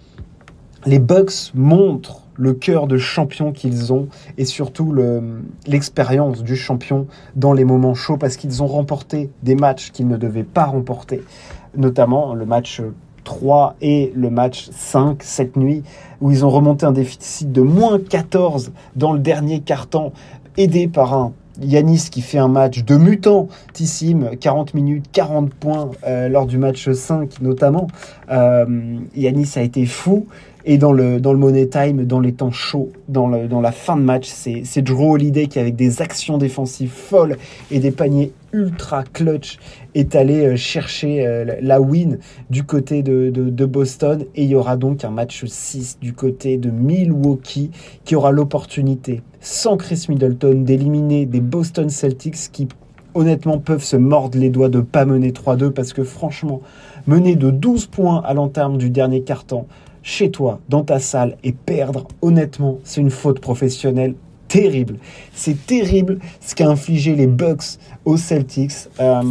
les 0.87 0.99
Bucks 0.99 1.53
montrent 1.55 2.23
le 2.35 2.55
cœur 2.55 2.87
de 2.87 2.97
champion 2.97 3.53
qu'ils 3.53 3.93
ont 3.93 4.09
et 4.39 4.45
surtout 4.45 4.95
l'expérience 5.67 6.43
du 6.43 6.57
champion 6.57 7.07
dans 7.37 7.53
les 7.53 7.65
moments 7.65 7.95
chauds 7.95 8.17
parce 8.17 8.37
qu'ils 8.37 8.63
ont 8.63 8.67
remporté 8.67 9.31
des 9.43 9.55
matchs 9.55 9.91
qu'ils 9.91 10.09
ne 10.09 10.17
devaient 10.17 10.43
pas 10.43 10.65
remporter, 10.65 11.23
notamment 11.77 12.35
le 12.35 12.47
match 12.47 12.81
3 13.25 13.77
et 13.81 14.13
le 14.17 14.31
match 14.31 14.71
5 14.73 15.23
cette 15.23 15.57
nuit 15.57 15.83
où 16.21 16.31
ils 16.31 16.45
ont 16.45 16.51
remonté 16.51 16.87
un 16.87 16.93
déficit 16.93 17.53
de 17.53 17.61
moins 17.61 18.01
14 18.01 18.73
dans 18.97 19.13
le 19.13 19.19
dernier 19.19 19.61
quart-temps 19.61 20.13
aidé 20.57 20.89
par 20.89 21.15
un 21.15 21.33
Yanis 21.61 22.09
qui 22.11 22.23
fait 22.23 22.39
un 22.39 22.49
match 22.49 22.85
de 22.85 22.97
mutant, 22.97 23.49
Tissime, 23.73 24.31
40 24.41 24.75
minutes, 24.75 25.07
40 25.13 25.53
points 25.55 25.91
euh, 26.07 26.29
lors 26.29 26.47
du 26.47 26.59
match 26.59 26.91
5 26.91 27.41
notamment. 27.41 27.89
Euh, 28.31 28.97
Yanis 29.15 29.53
a 29.57 29.63
été 29.63 29.87
fou 29.87 30.27
et 30.65 30.79
dans 30.79 30.93
le, 30.93 31.19
Money 31.21 31.67
Time, 31.67 32.05
dans 32.05 32.21
les 32.21 32.33
temps 32.33 32.53
chauds, 32.53 32.93
dans, 33.09 33.29
la 33.29 33.73
fin 33.73 33.97
de 33.97 34.03
match, 34.03 34.29
c'est, 34.29 34.63
c'est 34.65 34.83
Drew 34.83 35.13
Holiday 35.13 35.47
qui, 35.49 35.59
avec 35.59 35.77
des 35.77 36.03
actions 36.03 36.39
défensives 36.39 36.93
folles 36.93 37.37
et 37.71 37.81
des 37.81 37.91
paniers 37.91 38.33
ultra 38.53 39.05
clutch, 39.05 39.59
est 39.95 40.15
allé 40.15 40.47
euh, 40.47 40.57
chercher 40.57 41.27
euh, 41.27 41.57
la 41.61 41.81
win 41.81 42.19
du 42.51 42.65
côté 42.65 43.03
de, 43.03 43.31
de, 43.31 43.67
Boston. 43.67 44.25
Et 44.35 44.45
il 44.45 44.51
y 44.51 44.55
aura 44.55 44.77
donc 44.77 45.05
un 45.05 45.11
match 45.11 45.45
6 45.45 45.99
du 46.01 46.13
côté 46.13 46.57
de 46.57 46.71
Milwaukee 46.71 47.71
qui 48.05 48.15
aura 48.15 48.33
l'opportunité, 48.33 49.23
sans 49.41 49.77
Chris 49.77 50.07
Middleton, 50.09 50.63
d'éliminer 50.63 51.27
des 51.27 51.41
Boston 51.41 51.89
Celtics 51.89 52.51
qui 52.53 52.69
honnêtement 53.15 53.59
peuvent 53.59 53.83
se 53.83 53.97
mordre 53.97 54.39
les 54.39 54.51
doigts 54.51 54.69
de 54.69 54.81
pas 54.81 55.05
mener 55.05 55.33
3-2 55.33 55.71
parce 55.71 55.93
que 55.93 56.05
franchement, 56.05 56.63
mener 57.07 57.37
de 57.37 57.51
12 57.51 57.87
points 57.87 58.23
à 58.25 58.35
l'entame 58.35 58.79
du 58.79 58.91
dernier 58.91 59.23
quart-temps, 59.23 59.67
chez 60.03 60.31
toi, 60.31 60.61
dans 60.69 60.83
ta 60.83 60.99
salle, 60.99 61.37
et 61.45 61.53
perdre, 61.53 62.09
honnêtement, 62.23 62.79
c'est 62.83 63.01
une 63.01 63.11
faute 63.11 63.41
professionnelle 63.41 64.15
terrible. 64.53 64.97
C'est 65.33 65.67
terrible 65.67 66.19
ce 66.41 66.55
qu'a 66.55 66.69
infligé 66.69 67.15
les 67.15 67.27
Bucks 67.27 67.79
aux 68.05 68.19
Celtics. 68.19 68.89
Euh, 69.01 69.23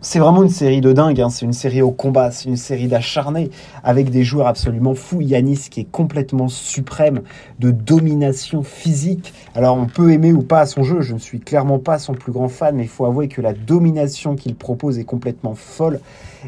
c'est 0.00 0.18
vraiment 0.20 0.42
une 0.42 0.50
série 0.50 0.80
de 0.80 0.92
dingue, 0.92 1.20
hein. 1.20 1.28
c'est 1.28 1.44
une 1.44 1.52
série 1.52 1.82
au 1.82 1.90
combat, 1.90 2.30
c'est 2.30 2.48
une 2.48 2.56
série 2.56 2.86
d'acharnés 2.86 3.50
avec 3.82 4.08
des 4.08 4.22
joueurs 4.22 4.46
absolument 4.46 4.94
fous. 4.94 5.20
Yanis 5.20 5.68
qui 5.70 5.80
est 5.80 5.90
complètement 5.90 6.48
suprême 6.48 7.22
de 7.58 7.70
domination 7.70 8.62
physique. 8.62 9.34
Alors 9.54 9.76
on 9.76 9.86
peut 9.86 10.12
aimer 10.12 10.32
ou 10.32 10.42
pas 10.42 10.64
son 10.64 10.82
jeu, 10.82 11.02
je 11.02 11.12
ne 11.12 11.18
suis 11.18 11.40
clairement 11.40 11.78
pas 11.78 11.98
son 11.98 12.14
plus 12.14 12.32
grand 12.32 12.48
fan, 12.48 12.76
mais 12.76 12.84
il 12.84 12.88
faut 12.88 13.04
avouer 13.04 13.28
que 13.28 13.42
la 13.42 13.52
domination 13.52 14.34
qu'il 14.36 14.54
propose 14.54 14.98
est 14.98 15.04
complètement 15.04 15.54
folle 15.54 16.00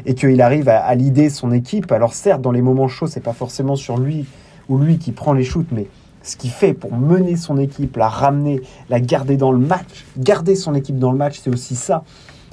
et 0.07 0.15
qu'il 0.15 0.41
arrive 0.41 0.69
à, 0.69 0.79
à 0.79 0.95
leader 0.95 1.29
son 1.29 1.51
équipe. 1.51 1.91
Alors 1.91 2.13
certes, 2.13 2.41
dans 2.41 2.51
les 2.51 2.63
moments 2.63 2.87
chauds, 2.87 3.07
c'est 3.07 3.19
pas 3.19 3.33
forcément 3.33 3.75
sur 3.75 3.97
lui 3.97 4.25
ou 4.69 4.77
lui 4.77 4.97
qui 4.97 5.11
prend 5.11 5.33
les 5.33 5.43
shoots, 5.43 5.67
mais 5.71 5.87
ce 6.23 6.35
qu'il 6.37 6.49
fait 6.49 6.73
pour 6.73 6.93
mener 6.93 7.35
son 7.35 7.57
équipe, 7.57 7.97
la 7.97 8.09
ramener, 8.09 8.61
la 8.89 8.99
garder 8.99 9.37
dans 9.37 9.51
le 9.51 9.59
match, 9.59 10.05
garder 10.17 10.55
son 10.55 10.75
équipe 10.75 10.99
dans 10.99 11.11
le 11.11 11.17
match, 11.17 11.39
c'est 11.41 11.49
aussi 11.49 11.75
ça 11.75 12.03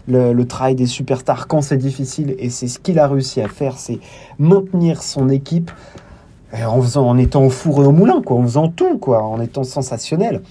le, 0.08 0.44
travail 0.44 0.74
des 0.74 0.86
superstars 0.86 1.46
quand 1.46 1.62
c'est 1.62 1.76
difficile. 1.76 2.34
Et 2.38 2.50
c'est 2.50 2.68
ce 2.68 2.78
qu'il 2.78 2.98
a 2.98 3.08
réussi 3.08 3.40
à 3.40 3.48
faire, 3.48 3.78
c'est 3.78 3.98
maintenir 4.38 5.02
son 5.02 5.28
équipe 5.28 5.70
en, 6.52 6.80
faisant, 6.80 7.08
en 7.08 7.18
étant 7.18 7.44
au 7.44 7.50
four 7.50 7.82
et 7.82 7.86
au 7.86 7.92
moulin, 7.92 8.22
quoi, 8.22 8.36
en 8.36 8.42
faisant 8.42 8.68
tout, 8.68 8.98
quoi, 8.98 9.22
en 9.22 9.40
étant 9.40 9.64
sensationnel. 9.64 10.42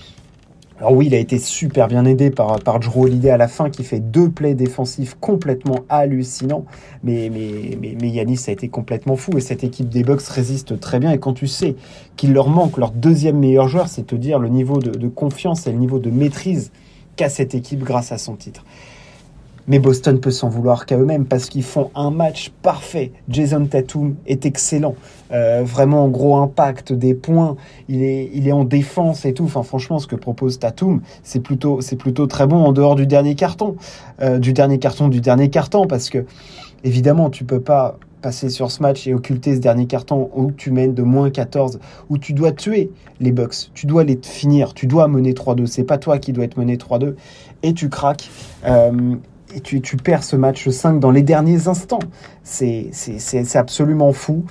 Alors 0.77 0.91
oui, 0.91 1.05
il 1.07 1.15
a 1.15 1.19
été 1.19 1.39
super 1.39 1.87
bien 1.87 2.03
aidé 2.03 2.31
par, 2.31 2.59
par 2.59 2.81
Drew 2.81 3.03
Holiday 3.03 3.29
à 3.29 3.37
la 3.37 3.47
fin 3.47 3.69
qui 3.69 3.85
fait 3.85 4.01
deux 4.01 4.29
plays 4.29 4.55
défensifs 4.55 5.15
complètement 5.21 5.85
hallucinants. 5.87 6.65
Mais, 7.01 7.29
mais, 7.31 7.77
mais, 7.79 7.95
mais 8.01 8.09
Yanis 8.09 8.41
a 8.47 8.51
été 8.51 8.67
complètement 8.67 9.15
fou 9.15 9.37
et 9.37 9.41
cette 9.41 9.63
équipe 9.63 9.87
des 9.87 10.03
Bucks 10.03 10.23
résiste 10.23 10.77
très 10.81 10.99
bien. 10.99 11.11
Et 11.11 11.17
quand 11.17 11.33
tu 11.33 11.47
sais 11.47 11.75
qu'il 12.17 12.33
leur 12.33 12.49
manque 12.49 12.77
leur 12.77 12.91
deuxième 12.91 13.39
meilleur 13.39 13.69
joueur, 13.69 13.87
c'est 13.87 14.05
te 14.05 14.15
dire 14.15 14.37
le 14.37 14.49
niveau 14.49 14.79
de, 14.79 14.91
de 14.91 15.07
confiance 15.07 15.65
et 15.65 15.71
le 15.71 15.77
niveau 15.77 15.99
de 15.99 16.09
maîtrise 16.09 16.71
qu'a 17.15 17.29
cette 17.29 17.55
équipe 17.55 17.81
grâce 17.81 18.11
à 18.11 18.17
son 18.17 18.35
titre. 18.35 18.65
Mais 19.67 19.79
Boston 19.79 20.19
peut 20.19 20.31
s'en 20.31 20.49
vouloir 20.49 20.85
qu'à 20.85 20.97
eux-mêmes 20.97 21.25
parce 21.25 21.49
qu'ils 21.49 21.63
font 21.63 21.89
un 21.95 22.11
match 22.11 22.51
parfait. 22.61 23.11
Jason 23.29 23.65
Tatum 23.65 24.15
est 24.27 24.45
excellent. 24.45 24.95
Euh, 25.31 25.63
vraiment 25.65 26.07
gros 26.07 26.35
impact 26.37 26.93
des 26.93 27.13
points. 27.13 27.55
Il 27.89 28.03
est, 28.03 28.29
il 28.33 28.47
est 28.47 28.51
en 28.51 28.63
défense 28.63 29.25
et 29.25 29.33
tout. 29.33 29.45
Enfin, 29.45 29.63
franchement, 29.63 29.99
ce 29.99 30.07
que 30.07 30.15
propose 30.15 30.59
Tatum, 30.59 31.01
c'est 31.23 31.39
plutôt, 31.39 31.81
c'est 31.81 31.95
plutôt 31.95 32.27
très 32.27 32.45
bon 32.45 32.63
en 32.63 32.73
dehors 32.73 32.95
du 32.95 33.07
dernier 33.07 33.35
carton. 33.35 33.75
Euh, 34.21 34.37
du 34.37 34.53
dernier 34.53 34.77
carton, 34.77 35.07
du 35.07 35.21
dernier 35.21 35.49
carton. 35.49 35.87
Parce 35.87 36.09
que, 36.09 36.25
évidemment, 36.83 37.29
tu 37.29 37.43
peux 37.43 37.61
pas 37.61 37.97
passer 38.25 38.49
sur 38.49 38.71
ce 38.71 38.81
match 38.81 39.05
et 39.05 39.13
occulter 39.13 39.53
ce 39.53 39.59
dernier 39.59 39.85
carton 39.85 40.31
où 40.33 40.51
tu 40.51 40.71
mènes 40.71 40.95
de 40.95 41.03
moins 41.03 41.29
14, 41.29 41.79
où 42.09 42.17
tu 42.17 42.33
dois 42.33 42.51
tuer 42.51 42.89
les 43.19 43.31
Bucks, 43.31 43.69
tu 43.75 43.85
dois 43.85 44.03
les 44.03 44.19
finir, 44.19 44.73
tu 44.73 44.87
dois 44.87 45.07
mener 45.07 45.33
3-2, 45.33 45.67
c'est 45.67 45.83
pas 45.83 45.99
toi 45.99 46.17
qui 46.17 46.33
dois 46.33 46.45
être 46.45 46.57
mené 46.57 46.75
3-2, 46.75 47.13
et 47.61 47.73
tu 47.75 47.87
craques. 47.87 48.31
Euh, 48.65 49.15
et 49.55 49.61
tu, 49.61 49.97
perds 49.97 50.23
ce 50.23 50.35
match 50.35 50.67
5 50.67 50.99
dans 50.99 51.11
les 51.11 51.23
derniers 51.23 51.67
instants. 51.67 51.99
C'est 52.43 52.91
absolument 53.55 54.11
fou. 54.11 54.43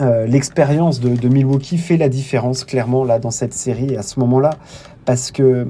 Euh, 0.00 0.26
l'expérience 0.26 1.00
de, 1.00 1.28
Milwaukee 1.28 1.78
fait 1.78 1.96
la 1.96 2.08
différence 2.08 2.64
clairement 2.64 3.04
là 3.04 3.18
dans 3.18 3.30
cette 3.30 3.52
série 3.52 3.96
à 3.96 4.02
ce 4.02 4.18
moment-là 4.20 4.50
parce 5.04 5.30
que 5.30 5.68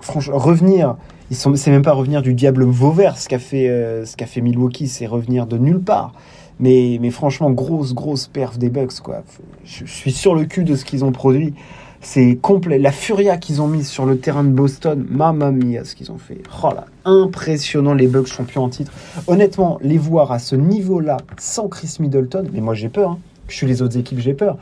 franchement 0.00 0.38
revenir 0.38 0.96
c'est 1.30 1.70
même 1.70 1.82
pas 1.82 1.92
revenir 1.92 2.22
du 2.22 2.32
diable 2.32 2.64
Vauvert 2.64 3.18
ce 3.18 3.28
qu'a 3.28 3.38
fait 3.38 3.68
euh, 3.68 4.06
fait 4.06 4.40
Milwaukee 4.40 4.88
c'est 4.88 5.06
revenir 5.06 5.46
de 5.46 5.58
nulle 5.58 5.80
part 5.80 6.14
Mais, 6.58 6.98
mais 7.02 7.10
franchement, 7.10 7.50
grosse, 7.50 7.92
grosse 7.92 8.26
perf 8.26 8.56
des 8.56 8.70
Bucks, 8.70 9.00
quoi. 9.00 9.22
Je, 9.64 9.84
suis 9.84 10.12
sur 10.12 10.34
le 10.34 10.46
cul 10.46 10.64
de 10.64 10.74
ce 10.74 10.86
qu'ils 10.86 11.04
ont 11.04 11.12
produit. 11.12 11.52
C'est 12.00 12.36
complet. 12.40 12.78
La 12.78 12.92
furia 12.92 13.36
qu'ils 13.36 13.62
ont 13.62 13.66
mise 13.66 13.88
sur 13.88 14.06
le 14.06 14.18
terrain 14.18 14.44
de 14.44 14.50
Boston, 14.50 15.06
mamma 15.08 15.50
mia, 15.50 15.84
ce 15.84 15.94
qu'ils 15.94 16.12
ont 16.12 16.18
fait. 16.18 16.42
Oh 16.62 16.68
là, 16.74 16.86
impressionnant 17.04 17.94
les 17.94 18.06
Bucks 18.06 18.28
champions 18.28 18.64
en 18.64 18.68
titre. 18.68 18.92
Honnêtement, 19.26 19.78
les 19.82 19.98
voir 19.98 20.32
à 20.32 20.38
ce 20.38 20.56
niveau-là, 20.56 21.16
sans 21.38 21.68
Chris 21.68 21.96
Middleton, 22.00 22.46
mais 22.52 22.60
moi 22.60 22.74
j'ai 22.74 22.88
peur. 22.88 23.12
Hein. 23.12 23.18
Je 23.48 23.56
suis 23.56 23.66
les 23.66 23.82
autres 23.82 23.96
équipes, 23.96 24.18
j'ai 24.18 24.34
peur. 24.34 24.58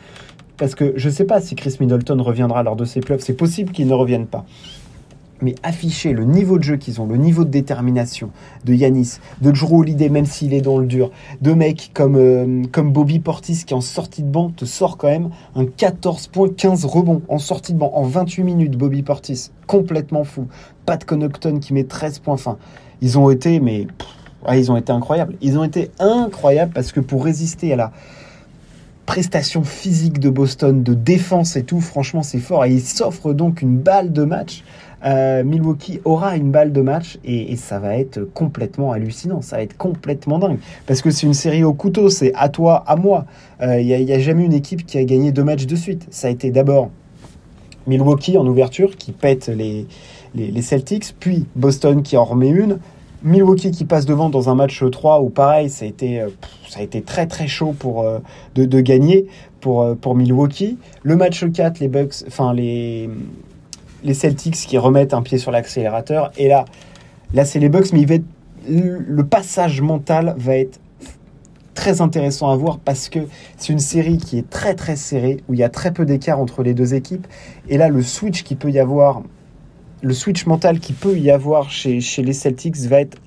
Parce 0.56 0.74
que 0.74 0.92
je 0.96 1.08
ne 1.08 1.12
sais 1.12 1.24
pas 1.24 1.40
si 1.40 1.56
Chris 1.56 1.76
Middleton 1.80 2.22
reviendra 2.22 2.62
lors 2.62 2.76
de 2.76 2.84
ces 2.84 3.00
playoffs. 3.00 3.24
C'est 3.24 3.34
possible 3.34 3.72
qu'il 3.72 3.88
ne 3.88 3.94
revienne 3.94 4.26
pas 4.26 4.44
mais 5.44 5.54
afficher 5.62 6.12
le 6.12 6.24
niveau 6.24 6.58
de 6.58 6.64
jeu 6.64 6.76
qu'ils 6.76 7.00
ont, 7.00 7.06
le 7.06 7.16
niveau 7.16 7.44
de 7.44 7.50
détermination 7.50 8.30
de 8.64 8.74
Yanis, 8.74 9.18
de 9.40 9.50
Drew 9.50 9.78
Holiday, 9.78 10.08
même 10.08 10.26
s'il 10.26 10.54
est 10.54 10.60
dans 10.60 10.78
le 10.78 10.86
dur, 10.86 11.10
de 11.40 11.52
mecs 11.52 11.90
comme, 11.94 12.16
euh, 12.16 12.62
comme 12.72 12.92
Bobby 12.92 13.20
Portis 13.20 13.64
qui 13.64 13.74
en 13.74 13.80
sortie 13.80 14.22
de 14.22 14.28
banc 14.28 14.50
te 14.50 14.64
sort 14.64 14.96
quand 14.96 15.08
même 15.08 15.30
un 15.54 15.66
14 15.66 16.28
points, 16.28 16.48
15 16.48 16.84
rebonds 16.86 17.22
en 17.28 17.38
sortie 17.38 17.72
de 17.74 17.78
banc 17.78 17.92
en 17.94 18.02
28 18.02 18.42
minutes, 18.42 18.76
Bobby 18.76 19.02
Portis, 19.02 19.50
complètement 19.66 20.24
fou. 20.24 20.46
Pat 20.86 21.04
Connaughton 21.04 21.58
qui 21.60 21.72
met 21.72 21.84
13 21.84 22.18
points 22.18 22.36
fin. 22.36 22.58
Ils 23.00 23.18
ont 23.18 23.30
été, 23.30 23.60
mais 23.60 23.86
ils 24.52 24.70
ont 24.70 24.76
été 24.76 24.92
incroyables. 24.92 25.36
Ils 25.40 25.58
ont 25.58 25.64
été 25.64 25.90
incroyables 25.98 26.72
parce 26.72 26.92
que 26.92 27.00
pour 27.00 27.24
résister 27.24 27.72
à 27.72 27.76
la 27.76 27.92
prestation 29.06 29.64
physique 29.64 30.18
de 30.18 30.30
Boston, 30.30 30.82
de 30.82 30.94
défense 30.94 31.56
et 31.56 31.64
tout, 31.64 31.80
franchement 31.80 32.22
c'est 32.22 32.38
fort. 32.38 32.64
Et 32.64 32.72
ils 32.72 32.82
s'offrent 32.82 33.34
donc 33.34 33.62
une 33.62 33.78
balle 33.78 34.12
de 34.12 34.24
match 34.24 34.64
euh, 35.04 35.44
Milwaukee 35.44 36.00
aura 36.04 36.36
une 36.36 36.50
balle 36.50 36.72
de 36.72 36.80
match 36.80 37.18
et, 37.24 37.56
ça 37.56 37.78
va 37.78 37.96
être 37.96 38.20
complètement 38.32 38.92
hallucinant, 38.92 39.42
ça 39.42 39.56
va 39.56 39.62
être 39.62 39.76
complètement 39.76 40.38
dingue. 40.38 40.58
Parce 40.86 41.02
que 41.02 41.10
c'est 41.10 41.26
une 41.26 41.34
série 41.34 41.62
au 41.62 41.74
couteau, 41.74 42.08
c'est 42.08 42.32
à 42.34 42.48
toi, 42.48 42.84
à 42.86 42.96
moi. 42.96 43.26
Il 43.60 43.66
euh, 43.68 43.82
n'y 43.82 44.12
a, 44.12 44.18
jamais 44.18 44.44
une 44.44 44.54
équipe 44.54 44.86
qui 44.86 44.98
a 44.98 45.04
gagné 45.04 45.30
deux 45.30 45.44
matchs 45.44 45.66
de 45.66 45.76
suite. 45.76 46.06
Ça 46.10 46.28
a 46.28 46.30
été 46.30 46.50
d'abord 46.50 46.90
Milwaukee 47.86 48.38
en 48.38 48.46
ouverture 48.46 48.96
qui 48.96 49.12
pète 49.12 49.48
les, 49.48 49.86
les, 50.34 50.62
Celtics, 50.62 51.14
puis 51.20 51.46
Boston 51.54 52.02
qui 52.02 52.16
en 52.16 52.24
remet 52.24 52.48
une. 52.48 52.78
Milwaukee 53.22 53.70
qui 53.70 53.84
passe 53.84 54.06
devant 54.06 54.28
dans 54.30 54.48
un 54.48 54.54
match 54.54 54.82
3 54.90 55.20
où 55.20 55.28
pareil, 55.28 55.70
ça 55.70 55.84
a 55.84 55.88
été, 55.88 56.20
euh, 56.20 56.28
ça 56.68 56.80
a 56.80 56.82
été 56.82 57.02
très 57.02 57.26
très 57.26 57.46
chaud 57.46 57.74
pour, 57.78 58.06
de, 58.54 58.80
gagner 58.80 59.26
pour, 59.60 59.96
pour 59.96 60.14
Milwaukee. 60.14 60.78
Le 61.02 61.16
match 61.16 61.44
4, 61.50 61.80
les 61.80 61.88
Bucks, 61.88 62.24
enfin 62.26 62.52
les, 62.52 63.08
les 64.04 64.14
Celtics 64.14 64.54
qui 64.54 64.78
remettent 64.78 65.14
un 65.14 65.22
pied 65.22 65.38
sur 65.38 65.50
l'accélérateur. 65.50 66.30
Et 66.36 66.48
là, 66.48 66.66
là 67.32 67.44
c'est 67.44 67.58
les 67.58 67.68
Bucks, 67.68 67.92
mais 67.92 68.06
le 68.68 69.26
passage 69.26 69.80
mental 69.80 70.34
va 70.38 70.56
être 70.56 70.78
très 71.74 72.00
intéressant 72.00 72.50
à 72.50 72.56
voir 72.56 72.78
parce 72.78 73.08
que 73.08 73.20
c'est 73.56 73.72
une 73.72 73.80
série 73.80 74.18
qui 74.18 74.38
est 74.38 74.48
très 74.48 74.74
très 74.74 74.96
serrée, 74.96 75.42
où 75.48 75.54
il 75.54 75.60
y 75.60 75.64
a 75.64 75.68
très 75.68 75.92
peu 75.92 76.06
d'écart 76.06 76.38
entre 76.38 76.62
les 76.62 76.72
deux 76.72 76.94
équipes. 76.94 77.26
Et 77.68 77.76
là, 77.76 77.88
le 77.88 78.02
switch 78.02 78.44
qui 78.44 78.54
peut 78.54 78.70
y 78.70 78.78
avoir, 78.78 79.22
le 80.02 80.14
switch 80.14 80.46
mental 80.46 80.78
qui 80.78 80.92
peut 80.92 81.18
y 81.18 81.30
avoir 81.30 81.70
chez, 81.70 82.00
chez 82.00 82.22
les 82.22 82.32
Celtics 82.32 82.76
va 82.76 83.00
être 83.00 83.18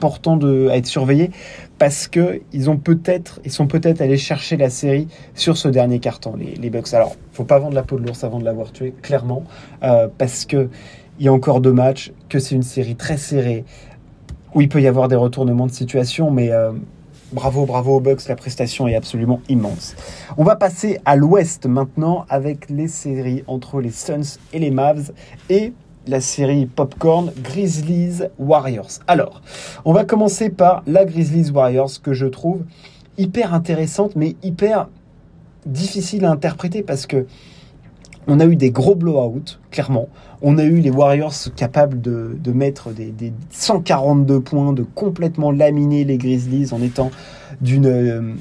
important 0.00 0.36
de, 0.36 0.68
être 0.72 0.86
surveillé 0.86 1.30
parce 1.78 2.08
que 2.08 2.40
ils 2.52 2.70
ont 2.70 2.76
peut-être, 2.76 3.40
ils 3.44 3.52
sont 3.52 3.66
peut-être 3.66 4.00
allés 4.00 4.16
chercher 4.16 4.56
la 4.56 4.70
série 4.70 5.08
sur 5.34 5.56
ce 5.56 5.68
dernier 5.68 5.98
carton, 5.98 6.36
les, 6.36 6.54
les 6.54 6.70
Bucks. 6.70 6.94
Alors, 6.94 7.16
faut 7.32 7.44
pas 7.44 7.58
vendre 7.58 7.74
la 7.74 7.82
peau 7.82 7.98
de 7.98 8.06
l'ours 8.06 8.24
avant 8.24 8.38
de 8.38 8.44
l'avoir 8.44 8.72
tué, 8.72 8.94
clairement, 9.02 9.44
euh, 9.82 10.08
parce 10.16 10.46
que 10.46 10.68
il 11.18 11.26
y 11.26 11.28
a 11.28 11.32
encore 11.32 11.60
deux 11.60 11.72
matchs, 11.72 12.12
que 12.30 12.38
c'est 12.38 12.54
une 12.54 12.62
série 12.62 12.96
très 12.96 13.18
serrée, 13.18 13.64
où 14.54 14.62
il 14.62 14.70
peut 14.70 14.80
y 14.80 14.86
avoir 14.86 15.08
des 15.08 15.16
retournements 15.16 15.66
de 15.66 15.72
situation, 15.72 16.30
mais 16.30 16.50
euh, 16.50 16.72
bravo, 17.32 17.66
bravo 17.66 17.96
aux 17.96 18.00
Bucks, 18.00 18.26
la 18.26 18.36
prestation 18.36 18.88
est 18.88 18.94
absolument 18.94 19.42
immense. 19.50 19.94
On 20.38 20.44
va 20.44 20.56
passer 20.56 20.98
à 21.04 21.16
l'Ouest 21.16 21.66
maintenant 21.66 22.24
avec 22.30 22.70
les 22.70 22.88
séries 22.88 23.44
entre 23.48 23.82
les 23.82 23.90
Suns 23.90 24.38
et 24.54 24.58
les 24.58 24.70
Mavs 24.70 25.12
et 25.50 25.74
la 26.10 26.20
série 26.20 26.66
Popcorn 26.66 27.32
Grizzlies 27.42 28.24
Warriors. 28.38 28.98
Alors, 29.06 29.40
on 29.84 29.92
va 29.92 30.04
commencer 30.04 30.50
par 30.50 30.82
la 30.86 31.04
Grizzlies 31.04 31.50
Warriors 31.50 32.02
que 32.02 32.12
je 32.12 32.26
trouve 32.26 32.64
hyper 33.16 33.54
intéressante 33.54 34.16
mais 34.16 34.34
hyper 34.42 34.88
difficile 35.64 36.24
à 36.24 36.30
interpréter 36.32 36.82
parce 36.82 37.06
que 37.06 37.26
on 38.26 38.38
a 38.38 38.44
eu 38.44 38.54
des 38.54 38.70
gros 38.70 38.94
blowouts, 38.94 39.58
clairement. 39.70 40.08
On 40.42 40.58
a 40.58 40.64
eu 40.64 40.80
les 40.80 40.90
Warriors 40.90 41.34
capables 41.56 42.00
de, 42.00 42.52
mettre 42.52 42.90
des, 42.90 43.10
des, 43.10 43.32
142 43.50 44.40
points, 44.40 44.72
de 44.72 44.82
complètement 44.82 45.50
laminer 45.50 46.04
les 46.04 46.18
Grizzlies 46.18 46.72
en 46.72 46.82
étant 46.82 47.10
d'une 47.60 47.86
euh, 47.86 48.34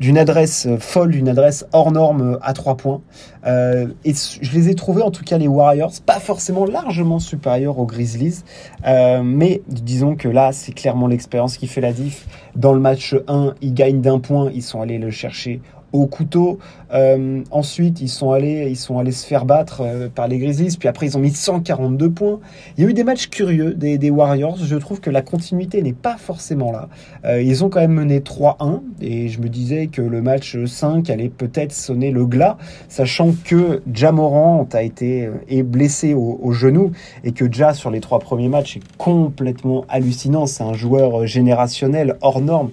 d'une 0.00 0.18
adresse 0.18 0.66
folle, 0.80 1.12
d'une 1.12 1.28
adresse 1.28 1.66
hors 1.72 1.92
norme 1.92 2.38
à 2.42 2.54
3 2.54 2.76
points. 2.76 3.02
Euh, 3.46 3.88
et 4.04 4.12
je 4.14 4.52
les 4.52 4.68
ai 4.68 4.74
trouvés, 4.74 5.02
en 5.02 5.10
tout 5.10 5.22
cas 5.22 5.38
les 5.38 5.46
Warriors, 5.46 5.92
pas 6.04 6.18
forcément 6.18 6.64
largement 6.64 7.18
supérieurs 7.18 7.78
aux 7.78 7.86
Grizzlies, 7.86 8.42
euh, 8.86 9.22
mais 9.22 9.62
disons 9.68 10.16
que 10.16 10.28
là, 10.28 10.52
c'est 10.52 10.72
clairement 10.72 11.06
l'expérience 11.06 11.56
qui 11.56 11.68
fait 11.68 11.80
la 11.80 11.92
diff. 11.92 12.26
Dans 12.56 12.72
le 12.72 12.80
match 12.80 13.14
1, 13.28 13.54
ils 13.60 13.74
gagnent 13.74 14.00
d'un 14.00 14.18
point, 14.18 14.50
ils 14.52 14.62
sont 14.62 14.80
allés 14.80 14.98
le 14.98 15.10
chercher 15.10 15.60
au 15.92 16.06
couteau. 16.06 16.58
Euh, 16.92 17.42
ensuite, 17.50 18.00
ils 18.00 18.08
sont, 18.08 18.32
allés, 18.32 18.68
ils 18.68 18.76
sont 18.76 18.98
allés 18.98 19.12
se 19.12 19.26
faire 19.26 19.44
battre 19.44 19.82
euh, 19.82 20.08
par 20.08 20.28
les 20.28 20.38
Grizzlies. 20.38 20.76
Puis 20.78 20.88
après, 20.88 21.06
ils 21.06 21.16
ont 21.16 21.20
mis 21.20 21.30
142 21.30 22.10
points. 22.10 22.40
Il 22.76 22.84
y 22.84 22.86
a 22.86 22.90
eu 22.90 22.94
des 22.94 23.04
matchs 23.04 23.28
curieux 23.28 23.74
des, 23.74 24.10
Warriors. 24.10 24.56
Je 24.56 24.76
trouve 24.76 25.00
que 25.00 25.10
la 25.10 25.22
continuité 25.22 25.82
n'est 25.82 25.92
pas 25.92 26.16
forcément 26.16 26.72
là. 26.72 26.88
Euh, 27.24 27.40
ils 27.40 27.64
ont 27.64 27.68
quand 27.68 27.80
même 27.80 27.92
mené 27.92 28.20
3-1. 28.20 28.80
Et 29.00 29.28
je 29.28 29.40
me 29.40 29.48
disais 29.48 29.86
que 29.86 30.02
le 30.02 30.20
match 30.20 30.56
5 30.64 31.08
allait 31.10 31.28
peut-être 31.28 31.72
sonner 31.72 32.10
le 32.10 32.26
glas, 32.26 32.56
sachant 32.88 33.32
que 33.44 33.82
Jamorant 33.92 34.68
a 34.72 34.82
été 34.82 35.30
est 35.48 35.62
blessé 35.62 36.14
au, 36.14 36.40
au, 36.42 36.52
genou 36.52 36.92
et 37.24 37.32
que 37.32 37.44
Ja, 37.50 37.74
sur 37.74 37.90
les 37.90 38.00
trois 38.00 38.18
premiers 38.18 38.48
matchs, 38.48 38.78
est 38.78 38.96
complètement 38.98 39.84
hallucinant. 39.88 40.46
C'est 40.46 40.62
un 40.62 40.74
joueur 40.74 41.26
générationnel 41.26 42.16
hors 42.20 42.40
norme 42.40 42.70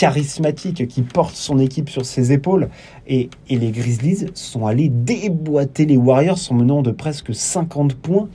charismatique 0.00 0.88
qui 0.88 1.02
porte 1.02 1.36
son 1.36 1.58
équipe 1.58 1.90
sur 1.90 2.06
ses 2.06 2.32
épaules. 2.32 2.70
Et, 3.06 3.28
les 3.50 3.70
Grizzlies 3.70 4.28
sont 4.32 4.66
allés 4.66 4.88
déboîter 4.88 5.84
les 5.84 5.98
Warriors 5.98 6.38
en 6.48 6.54
menant 6.54 6.80
de 6.80 6.90
presque 6.90 7.34
50 7.34 7.92
points 7.96 8.30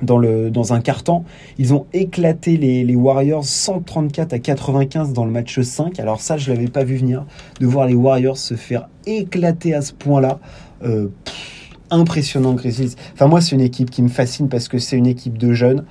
dans, 0.00 0.16
le, 0.16 0.50
dans 0.50 0.72
un 0.72 0.80
carton. 0.80 1.24
Ils 1.58 1.74
ont 1.74 1.84
éclaté 1.92 2.56
les, 2.56 2.96
Warriors 2.96 3.44
134 3.44 4.32
à 4.32 4.38
95 4.38 5.12
dans 5.12 5.26
le 5.26 5.30
match 5.30 5.60
5. 5.60 6.00
Alors 6.00 6.22
ça, 6.22 6.38
je 6.38 6.50
l'avais 6.50 6.68
pas 6.68 6.84
vu 6.84 6.96
venir, 6.96 7.26
de 7.60 7.66
voir 7.66 7.86
les 7.86 7.94
Warriors 7.94 8.38
se 8.38 8.54
faire 8.54 8.88
éclater 9.04 9.74
à 9.74 9.82
ce 9.82 9.92
point-là. 9.92 10.38
Euh, 10.84 11.08
impressionnant 11.90 12.54
Grizzlies. 12.54 12.94
Enfin 13.12 13.26
moi, 13.26 13.42
c'est 13.42 13.54
une 13.54 13.60
équipe 13.60 13.90
qui 13.90 14.00
me 14.00 14.08
fascine 14.08 14.48
parce 14.48 14.68
que 14.68 14.78
c'est 14.78 14.96
une 14.96 15.06
équipe 15.06 15.36
de 15.36 15.52
jeunes. 15.52 15.84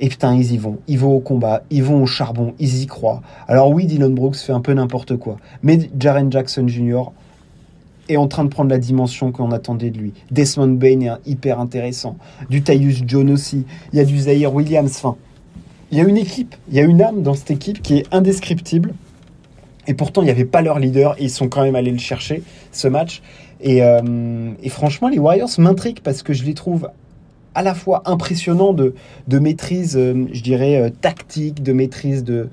Et 0.00 0.08
putain, 0.08 0.34
ils 0.34 0.52
y 0.52 0.58
vont. 0.58 0.78
Ils 0.86 0.98
vont 0.98 1.12
au 1.12 1.20
combat, 1.20 1.62
ils 1.70 1.82
vont 1.82 2.02
au 2.02 2.06
charbon, 2.06 2.54
ils 2.58 2.82
y 2.82 2.86
croient. 2.86 3.20
Alors 3.48 3.70
oui, 3.70 3.86
Dylan 3.86 4.14
Brooks 4.14 4.36
fait 4.36 4.52
un 4.52 4.60
peu 4.60 4.72
n'importe 4.72 5.16
quoi. 5.16 5.38
Mais 5.62 5.90
Jaren 5.98 6.30
Jackson 6.30 6.68
Jr. 6.68 7.04
est 8.08 8.16
en 8.16 8.28
train 8.28 8.44
de 8.44 8.48
prendre 8.48 8.70
la 8.70 8.78
dimension 8.78 9.32
qu'on 9.32 9.50
attendait 9.50 9.90
de 9.90 9.98
lui. 9.98 10.12
Desmond 10.30 10.68
Bain 10.68 11.00
est 11.00 11.28
hyper 11.28 11.58
intéressant. 11.58 12.16
Du 12.48 12.62
Tyus 12.62 13.02
Jones 13.06 13.30
aussi. 13.30 13.64
Il 13.92 13.98
y 13.98 14.00
a 14.00 14.04
du 14.04 14.18
Zaire 14.18 14.54
Williams. 14.54 14.92
Enfin, 14.96 15.16
il 15.90 15.98
y 15.98 16.00
a 16.00 16.04
une 16.04 16.18
équipe, 16.18 16.54
il 16.68 16.76
y 16.76 16.80
a 16.80 16.84
une 16.84 17.00
âme 17.00 17.22
dans 17.22 17.34
cette 17.34 17.50
équipe 17.50 17.82
qui 17.82 17.98
est 17.98 18.14
indescriptible. 18.14 18.94
Et 19.86 19.94
pourtant, 19.94 20.20
il 20.20 20.26
n'y 20.26 20.30
avait 20.30 20.44
pas 20.44 20.60
leur 20.60 20.78
leader 20.78 21.16
ils 21.18 21.30
sont 21.30 21.48
quand 21.48 21.62
même 21.62 21.74
allés 21.74 21.90
le 21.90 21.98
chercher, 21.98 22.42
ce 22.72 22.88
match. 22.88 23.22
Et, 23.60 23.82
euh, 23.82 24.52
et 24.62 24.68
franchement, 24.68 25.08
les 25.08 25.18
Warriors 25.18 25.48
m'intriguent 25.58 26.00
parce 26.00 26.22
que 26.22 26.34
je 26.34 26.44
les 26.44 26.54
trouve 26.54 26.90
à 27.58 27.62
la 27.62 27.74
fois 27.74 28.02
impressionnant 28.04 28.72
de, 28.72 28.94
de 29.26 29.38
maîtrise, 29.40 29.96
euh, 29.96 30.28
je 30.30 30.42
dirais, 30.44 30.80
euh, 30.80 30.90
tactique, 30.90 31.60
de 31.60 31.72
maîtrise 31.72 32.22
de, 32.22 32.50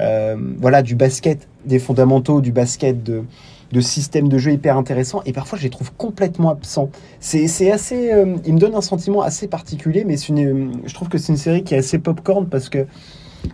euh, 0.00 0.34
voilà, 0.58 0.80
du 0.80 0.94
basket, 0.94 1.46
des 1.66 1.78
fondamentaux 1.78 2.40
du 2.40 2.52
basket, 2.52 3.02
de, 3.02 3.24
de 3.72 3.80
système 3.82 4.30
de 4.30 4.38
jeu 4.38 4.52
hyper 4.52 4.78
intéressant, 4.78 5.20
et 5.26 5.34
parfois 5.34 5.58
je 5.58 5.64
les 5.64 5.68
trouve 5.68 5.92
complètement 5.92 6.48
absents. 6.48 6.88
C'est 7.20 7.70
assez, 7.70 8.10
il 8.46 8.54
me 8.54 8.58
donne 8.58 8.74
un 8.74 8.80
sentiment 8.80 9.20
assez 9.20 9.46
particulier, 9.46 10.04
mais 10.06 10.18
une, 10.18 10.80
je 10.86 10.94
trouve 10.94 11.10
que 11.10 11.18
c'est 11.18 11.34
une 11.34 11.38
série 11.38 11.62
qui 11.62 11.74
est 11.74 11.78
assez 11.78 11.98
popcorn 11.98 12.46
parce 12.46 12.70
que 12.70 12.86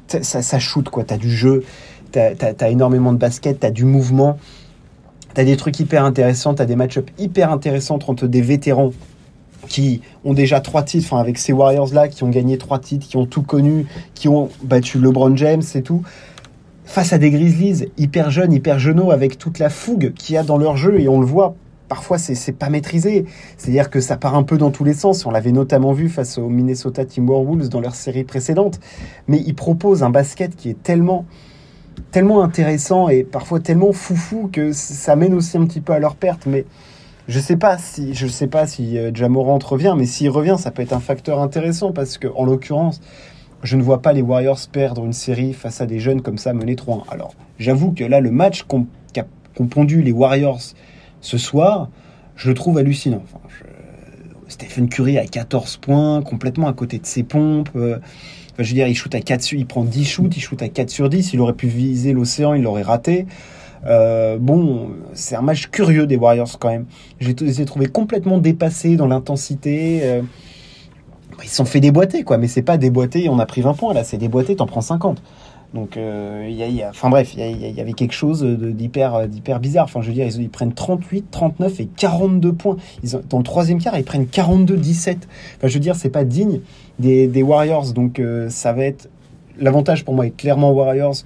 ça, 0.07 0.23
ça 0.23 0.59
shoot, 0.61 0.89
quoi. 0.89 1.03
T'as 1.03 1.17
du 1.17 1.31
jeu, 1.31 1.65
t'as 2.13 2.31
as, 2.61 2.69
énormément 2.69 3.13
de 3.13 3.19
basket, 3.19 3.59
t'as 3.59 3.73
du 3.73 3.85
mouvement, 3.85 4.39
t'as 5.35 5.43
des 5.43 5.57
trucs 5.57 5.81
hyper 5.81 6.05
intéressants, 6.05 6.55
t'as 6.55 6.67
des 6.67 6.77
match-ups 6.77 7.13
hyper 7.19 7.51
intéressants 7.51 7.99
entre 8.07 8.29
des 8.29 8.43
vétérans 8.43 8.93
qui 9.69 10.03
ont 10.25 10.35
déjà 10.35 10.61
trois 10.61 10.83
titres, 10.83 11.07
enfin 11.11 11.21
avec 11.21 11.39
ces 11.39 11.53
Warriors-là, 11.53 12.09
qui 12.09 12.25
ont 12.25 12.29
gagné 12.29 12.59
trois 12.59 12.79
titres, 12.79 13.07
qui 13.07 13.17
ont 13.17 13.27
tout 13.27 13.43
connu, 13.43 13.87
qui 14.15 14.29
ont 14.29 14.49
battu 14.63 14.99
LeBron 14.99 15.37
James 15.37 15.63
et 15.75 15.83
tout, 15.83 16.03
face 16.85 17.13
à 17.13 17.19
des 17.19 17.31
Grizzlies 17.31 17.87
hyper 17.97 18.31
jeunes, 18.31 18.53
hyper 18.53 18.79
jeuneaux, 18.79 19.11
avec 19.11 19.39
toute 19.39 19.59
la 19.59 19.71
fougue 19.71 20.13
qu'il 20.15 20.35
y 20.35 20.39
a 20.39 20.43
dans 20.43 20.59
leur 20.59 20.77
jeu, 20.77 21.01
et 21.01 21.09
on 21.09 21.21
le 21.21 21.27
voit, 21.27 21.55
parfois 21.89 22.19
c'est 22.19 22.53
pas 22.53 22.71
maîtrisé, 22.71 23.27
c'est-à-dire 23.57 23.91
que 23.91 24.01
ça 24.01 24.17
part 24.17 24.35
un 24.35 24.43
peu 24.43 24.59
dans 24.59 24.71
tous 24.71 24.85
les 24.85 24.95
sens, 24.95 25.27
on 25.27 25.31
l'avait 25.31 25.53
notamment 25.53 25.93
vu 25.93 26.09
face 26.09 26.39
aux 26.39 26.49
Minnesota 26.49 27.05
Timberwolves 27.05 27.69
dans 27.69 27.81
leur 27.81 27.95
série 27.95 28.25
précédente, 28.25 28.81
mais 29.29 29.43
ils 29.45 29.55
proposent 29.55 30.03
un 30.03 30.11
basket 30.11 30.57
qui 30.57 30.71
est 30.71 30.83
tellement 30.83 31.27
tellement 32.11 32.43
intéressant 32.43 33.09
et 33.09 33.23
parfois 33.23 33.61
tellement 33.61 33.93
foufou 33.93 34.49
que 34.53 34.73
ça 34.73 35.17
mène 35.17 35.35
aussi 35.35 35.57
un 35.57 35.67
petit 35.67 35.81
peu 35.81 35.93
à 35.93 35.99
leur 35.99 36.17
perte. 36.17 36.47
Mais 36.47 36.65
je 37.29 37.39
sais 37.39 37.57
pas 37.57 37.79
si 37.79 38.15
je 38.15 38.27
sais 38.27 38.47
pas 38.47 38.67
si 38.67 38.99
euh, 38.99 39.11
Jamorant 39.15 39.59
revient, 39.59 39.95
mais 39.97 40.07
s'il 40.07 40.31
revient, 40.31 40.57
ça 40.59 40.71
peut 40.71 40.83
être 40.83 40.93
un 40.93 41.01
facteur 41.01 41.41
intéressant 41.41 41.93
parce 41.93 42.19
que 42.19 42.29
en 42.35 42.45
l'occurrence, 42.45 43.01
je 43.63 43.77
ne 43.77 43.83
vois 43.83 44.03
pas 44.03 44.13
les 44.13 44.23
Warriors 44.23 44.59
perdre 44.71 45.05
une 45.05 45.13
série 45.13 45.53
face 45.53 45.81
à 45.81 45.87
des 45.87 46.01
jeunes 46.01 46.21
comme 46.21 46.39
ça 46.39 46.53
menés 46.53 46.75
3-1. 46.75 47.05
Alors, 47.11 47.35
j'avoue 47.59 47.93
que 47.93 48.05
là, 48.05 48.21
le 48.21 48.31
match 48.31 48.65
qu'ont 48.65 48.87
pondu 49.69 50.03
les 50.03 50.13
Warriors 50.13 50.61
ce 51.21 51.39
soir, 51.39 51.89
je 52.35 52.49
le 52.49 52.55
trouve 52.55 52.79
hallucinant. 52.79 53.23
Stephen 54.49 54.89
Curry 54.89 55.17
à 55.19 55.27
14 55.27 55.79
points, 55.79 56.23
complètement 56.23 56.67
à 56.67 56.73
côté 56.73 56.99
de 56.99 57.07
ses 57.07 57.23
pompes. 57.23 57.71
Euh, 57.77 57.99
je 58.59 58.69
veux 58.69 58.75
dire, 58.75 58.87
il 58.87 58.97
à 59.13 59.21
4 59.21 59.53
il 59.53 59.67
prend 59.67 59.85
10 59.85 60.05
shoots, 60.05 60.37
il 60.37 60.41
shoot 60.41 60.61
à 60.61 60.69
4 60.69 60.91
sur 60.91 61.09
10. 61.09 61.33
Il 61.33 61.41
aurait 61.41 61.55
pu 61.55 61.69
viser 61.69 62.13
l'océan, 62.13 62.55
il 62.55 62.63
l'aurait 62.63 62.83
raté. 62.83 63.27
Euh, 63.87 64.39
bon, 64.39 64.91
c'est 65.13 65.35
un 65.35 65.43
match 65.43 65.69
curieux 65.69 66.07
des 66.07 66.17
Warriors 66.17 66.59
quand 66.59 66.71
même. 66.71 66.87
Je 67.21 67.31
les 67.31 67.61
ai 67.63 67.67
complètement 67.89 68.39
dépassés 68.39 68.97
dans 68.97 69.07
l'intensité. 69.07 70.01
Euh, 70.03 70.23
ils 71.43 71.49
se 71.49 71.57
sont 71.57 71.65
fait 71.65 71.81
déboîter, 71.81 72.23
quoi. 72.23 72.39
Mais 72.39 72.49
c'est 72.49 72.63
pas 72.63 72.77
déboîter, 72.77 73.29
on 73.29 73.39
a 73.39 73.47
pris 73.47 73.63
20 73.63 73.75
points 73.75 73.95
là. 73.95 74.05
C'est 74.05 74.19
déboîter, 74.19 74.57
t'en 74.57 74.67
prends 74.67 74.81
50. 74.81 75.23
Donc, 75.75 75.97
euh, 75.97 76.47
y, 76.51 76.83
a, 76.83 76.91
enfin 76.91 77.09
bref, 77.09 77.33
il 77.35 77.41
y, 77.41 77.81
avait 77.81 77.95
quelque 77.95 78.13
chose 78.13 78.45
d'hyper, 78.45 79.27
d'hyper 79.27 79.59
bizarre. 79.59 79.85
Enfin, 79.85 80.03
je 80.03 80.09
veux 80.09 80.13
dire, 80.13 80.27
ils, 80.27 80.51
prennent 80.51 80.75
38, 80.75 81.31
39 81.31 81.81
et 81.81 81.87
42 81.87 82.53
points. 82.53 82.77
Ils 83.03 83.19
dans 83.31 83.39
le 83.39 83.45
troisième 83.45 83.81
quart, 83.81 83.97
ils 83.97 84.05
prennent 84.05 84.27
42-17. 84.27 85.17
Enfin, 85.57 85.69
je 85.69 85.73
veux 85.73 85.81
dire, 85.81 85.97
c'est 85.97 86.11
pas 86.11 86.25
digne 86.25 86.61
des 86.99 87.43
Warriors. 87.43 87.95
Donc, 87.95 88.21
ça 88.51 88.75
va 88.75 88.85
être 88.85 89.09
l'avantage 89.59 90.05
pour 90.05 90.15
moi 90.15 90.27
est 90.27 90.37
clairement 90.37 90.73
Warriors 90.73 91.17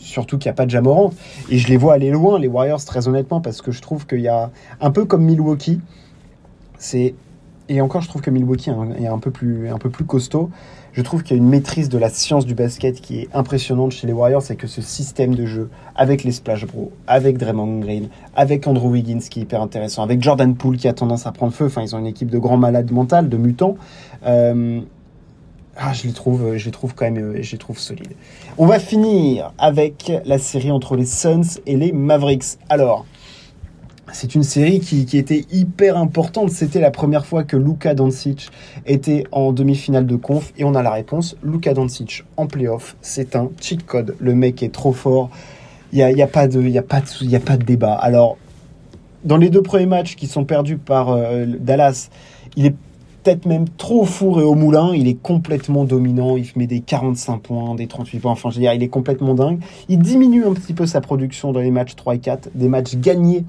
surtout 0.00 0.38
qu'il 0.38 0.48
n'y 0.48 0.54
a 0.54 0.54
pas 0.54 0.66
de 0.66 0.70
Jamorant. 0.70 1.12
Et 1.50 1.58
je 1.58 1.68
les 1.68 1.76
vois 1.76 1.94
aller 1.94 2.10
loin, 2.10 2.38
les 2.38 2.48
Warriors, 2.48 2.84
très 2.84 3.08
honnêtement, 3.08 3.40
parce 3.40 3.62
que 3.62 3.72
je 3.72 3.80
trouve 3.80 4.06
qu'il 4.06 4.20
y 4.20 4.28
a 4.28 4.50
un 4.80 4.90
peu 4.90 5.04
comme 5.04 5.24
Milwaukee. 5.24 5.80
C'est 6.78 7.14
et 7.68 7.80
encore, 7.80 8.02
je 8.02 8.08
trouve 8.08 8.20
que 8.20 8.30
Milwaukee 8.30 8.70
est 8.98 9.06
un 9.06 9.18
peu 9.18 9.30
plus, 9.30 9.70
un 9.70 9.78
peu 9.78 9.88
plus 9.88 10.04
costaud. 10.04 10.50
Je 10.92 11.02
trouve 11.02 11.22
qu'il 11.22 11.36
y 11.36 11.40
a 11.40 11.42
une 11.42 11.48
maîtrise 11.48 11.88
de 11.88 11.98
la 11.98 12.08
science 12.08 12.46
du 12.46 12.54
basket 12.54 13.00
qui 13.00 13.20
est 13.20 13.28
impressionnante 13.34 13.92
chez 13.92 14.06
les 14.06 14.12
Warriors, 14.12 14.42
c'est 14.42 14.54
que 14.54 14.66
ce 14.66 14.80
système 14.80 15.34
de 15.34 15.46
jeu, 15.46 15.70
avec 15.96 16.22
les 16.22 16.30
Splash 16.30 16.66
Bros, 16.66 16.92
avec 17.06 17.36
Draymond 17.36 17.80
Green, 17.80 18.08
avec 18.36 18.66
Andrew 18.68 18.90
Wiggins 18.90 19.18
qui 19.18 19.40
est 19.40 19.42
hyper 19.42 19.60
intéressant, 19.60 20.04
avec 20.04 20.22
Jordan 20.22 20.54
Poole 20.54 20.76
qui 20.76 20.86
a 20.86 20.92
tendance 20.92 21.26
à 21.26 21.32
prendre 21.32 21.52
feu, 21.52 21.66
enfin 21.66 21.82
ils 21.82 21.96
ont 21.96 21.98
une 21.98 22.06
équipe 22.06 22.30
de 22.30 22.38
grands 22.38 22.58
malades 22.58 22.92
mentales, 22.92 23.28
de 23.28 23.36
mutants, 23.36 23.76
euh, 24.24 24.80
ah, 25.76 25.92
je 25.92 26.04
les 26.04 26.12
trouve, 26.12 26.56
je 26.56 26.64
les 26.64 26.70
trouve 26.70 26.94
quand 26.94 27.04
même, 27.04 27.18
euh, 27.18 27.42
je 27.42 27.52
les 27.52 27.58
trouve 27.58 27.78
solides. 27.78 28.12
On 28.58 28.66
va 28.66 28.78
finir 28.78 29.52
avec 29.58 30.12
la 30.24 30.38
série 30.38 30.70
entre 30.70 30.96
les 30.96 31.06
Suns 31.06 31.60
et 31.66 31.76
les 31.76 31.92
Mavericks. 31.92 32.58
Alors, 32.68 33.06
c'est 34.12 34.36
une 34.36 34.44
série 34.44 34.78
qui, 34.78 35.18
était 35.18 35.44
hyper 35.50 35.96
importante. 35.96 36.50
C'était 36.50 36.80
la 36.80 36.92
première 36.92 37.26
fois 37.26 37.42
que 37.42 37.56
Luka 37.56 37.94
Doncic 37.94 38.48
était 38.86 39.24
en 39.32 39.52
demi-finale 39.52 40.06
de 40.06 40.14
conf 40.14 40.52
et 40.56 40.62
on 40.62 40.74
a 40.76 40.82
la 40.82 40.92
réponse. 40.92 41.36
Luka 41.42 41.74
Doncic 41.74 42.24
en 42.36 42.46
playoff, 42.46 42.96
c'est 43.00 43.34
un 43.34 43.50
cheat 43.60 43.84
code. 43.84 44.14
Le 44.20 44.34
mec 44.34 44.62
est 44.62 44.72
trop 44.72 44.92
fort. 44.92 45.30
Il 45.92 45.96
n'y 45.96 46.02
a, 46.02 46.12
y 46.12 46.22
a, 46.22 46.28
pas 46.28 46.46
de, 46.46 46.60
a, 46.76 46.78
a 46.78 47.40
pas 47.40 47.56
de 47.56 47.64
débat. 47.64 47.94
Alors, 47.94 48.36
dans 49.24 49.36
les 49.36 49.50
deux 49.50 49.62
premiers 49.62 49.86
matchs 49.86 50.14
qui 50.14 50.28
sont 50.28 50.44
perdus 50.44 50.76
par 50.76 51.10
euh, 51.10 51.46
Dallas, 51.46 52.10
il 52.56 52.66
est 52.66 52.74
peut-être 53.24 53.46
même 53.46 53.68
trop 53.68 54.02
au 54.02 54.04
four 54.04 54.40
et 54.40 54.44
au 54.44 54.54
moulin. 54.54 54.92
Il 54.94 55.08
est 55.08 55.20
complètement 55.20 55.84
dominant. 55.84 56.36
Il 56.36 56.46
met 56.56 56.66
des 56.66 56.80
45 56.80 57.38
points, 57.38 57.74
des 57.74 57.86
38 57.86 58.20
points. 58.20 58.32
Enfin, 58.32 58.50
je 58.50 58.56
veux 58.56 58.60
dire, 58.60 58.74
il 58.74 58.82
est 58.82 58.88
complètement 58.88 59.34
dingue. 59.34 59.60
Il 59.88 59.98
diminue 59.98 60.44
un 60.44 60.52
petit 60.52 60.74
peu 60.74 60.86
sa 60.86 61.00
production 61.00 61.52
dans 61.52 61.60
les 61.60 61.70
matchs 61.70 61.96
3 61.96 62.16
et 62.16 62.18
4, 62.18 62.50
des 62.54 62.68
matchs 62.68 62.96
gagnés 62.96 63.44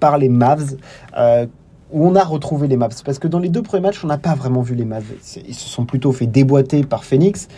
par 0.00 0.18
les 0.18 0.28
Mavs. 0.28 0.76
Euh, 1.16 1.46
où 1.92 2.06
on 2.06 2.14
a 2.14 2.22
retrouvé 2.22 2.68
les 2.68 2.76
Mavs. 2.76 3.02
Parce 3.04 3.18
que 3.18 3.28
dans 3.28 3.40
les 3.40 3.48
deux 3.48 3.62
premiers 3.62 3.82
matchs, 3.82 4.04
on 4.04 4.06
n'a 4.06 4.18
pas 4.18 4.34
vraiment 4.34 4.62
vu 4.62 4.74
les 4.74 4.84
Mavs. 4.84 5.12
Ils 5.46 5.54
se 5.54 5.68
sont 5.68 5.84
plutôt 5.84 6.12
fait 6.12 6.26
déboîter 6.26 6.84
par 6.84 7.04
Phoenix. 7.04 7.48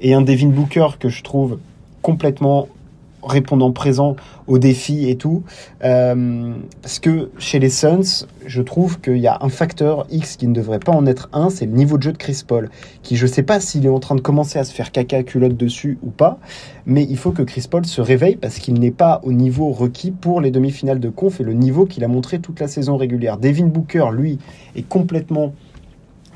Et 0.00 0.14
un 0.14 0.22
Devin 0.22 0.48
Booker 0.48 0.88
que 0.98 1.08
je 1.08 1.22
trouve 1.22 1.58
complètement 2.00 2.68
répondant 3.22 3.72
présent 3.72 4.16
aux 4.46 4.58
défis 4.58 5.08
et 5.08 5.16
tout. 5.16 5.42
Euh, 5.84 6.54
parce 6.82 6.98
que 6.98 7.30
chez 7.38 7.58
les 7.58 7.70
Suns, 7.70 8.26
je 8.46 8.62
trouve 8.62 9.00
qu'il 9.00 9.18
y 9.18 9.26
a 9.26 9.38
un 9.40 9.48
facteur 9.48 10.06
X 10.10 10.36
qui 10.36 10.46
ne 10.46 10.54
devrait 10.54 10.78
pas 10.78 10.92
en 10.92 11.06
être 11.06 11.28
un, 11.32 11.50
c'est 11.50 11.66
le 11.66 11.72
niveau 11.72 11.98
de 11.98 12.02
jeu 12.02 12.12
de 12.12 12.18
Chris 12.18 12.42
Paul, 12.46 12.70
qui 13.02 13.16
je 13.16 13.26
sais 13.26 13.42
pas 13.42 13.60
s'il 13.60 13.86
est 13.86 13.90
en 13.90 14.00
train 14.00 14.14
de 14.14 14.20
commencer 14.20 14.58
à 14.58 14.64
se 14.64 14.72
faire 14.72 14.90
caca 14.90 15.22
culotte 15.22 15.56
dessus 15.56 15.98
ou 16.02 16.10
pas, 16.10 16.38
mais 16.86 17.06
il 17.08 17.16
faut 17.16 17.30
que 17.30 17.42
Chris 17.42 17.66
Paul 17.70 17.84
se 17.84 18.00
réveille 18.00 18.36
parce 18.36 18.58
qu'il 18.58 18.74
n'est 18.74 18.90
pas 18.90 19.20
au 19.24 19.32
niveau 19.32 19.70
requis 19.70 20.10
pour 20.10 20.40
les 20.40 20.50
demi-finales 20.50 21.00
de 21.00 21.08
conf 21.08 21.40
et 21.40 21.44
le 21.44 21.52
niveau 21.52 21.86
qu'il 21.86 22.04
a 22.04 22.08
montré 22.08 22.40
toute 22.40 22.60
la 22.60 22.68
saison 22.68 22.96
régulière. 22.96 23.38
Devin 23.38 23.66
Booker, 23.66 24.06
lui, 24.12 24.38
est 24.74 24.88
complètement 24.88 25.54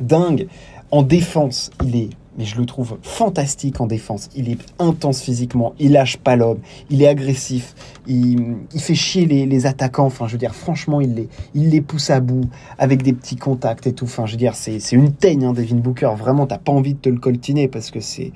dingue. 0.01 0.47
En 0.91 1.03
défense, 1.03 1.71
il 1.85 1.97
est 1.97 2.11
mais 2.39 2.45
je 2.45 2.57
le 2.57 2.67
trouve 2.67 2.99
fantastique 3.03 3.81
en 3.81 3.87
défense. 3.87 4.29
Il 4.37 4.51
est 4.51 4.59
intense 4.79 5.21
physiquement, 5.21 5.75
il 5.79 5.93
lâche 5.93 6.17
pas 6.17 6.37
l'homme, 6.37 6.59
il 6.91 7.03
est 7.03 7.09
agressif, 7.09 7.75
il, 8.07 8.57
fait 8.79 8.95
chier 8.95 9.27
les, 9.27 9.67
attaquants. 9.67 10.07
Enfin, 10.07 10.27
je 10.27 10.33
veux 10.33 10.39
dire, 10.39 10.55
franchement, 10.55 11.01
il 11.01 11.15
les, 11.15 11.29
il 11.55 11.71
les 11.71 11.81
pousse 11.81 12.11
à 12.11 12.21
bout 12.21 12.49
avec 12.79 13.03
des 13.03 13.13
petits 13.13 13.37
contacts 13.37 13.87
et 13.87 13.93
tout. 13.93 14.05
Enfin, 14.05 14.27
je 14.27 14.33
veux 14.33 14.39
dire, 14.39 14.55
c'est 14.55 14.81
une 14.93 15.13
teigne, 15.13 15.45
hein, 15.45 15.53
Devin 15.53 15.77
Booker. 15.77 16.11
Vraiment, 16.17 16.47
t'as 16.47 16.59
pas 16.59 16.73
envie 16.73 16.95
de 16.95 16.99
te 16.99 17.09
le 17.09 17.19
coltiner 17.19 17.69
parce 17.69 17.91
que 17.91 18.01
c'est 18.01 18.33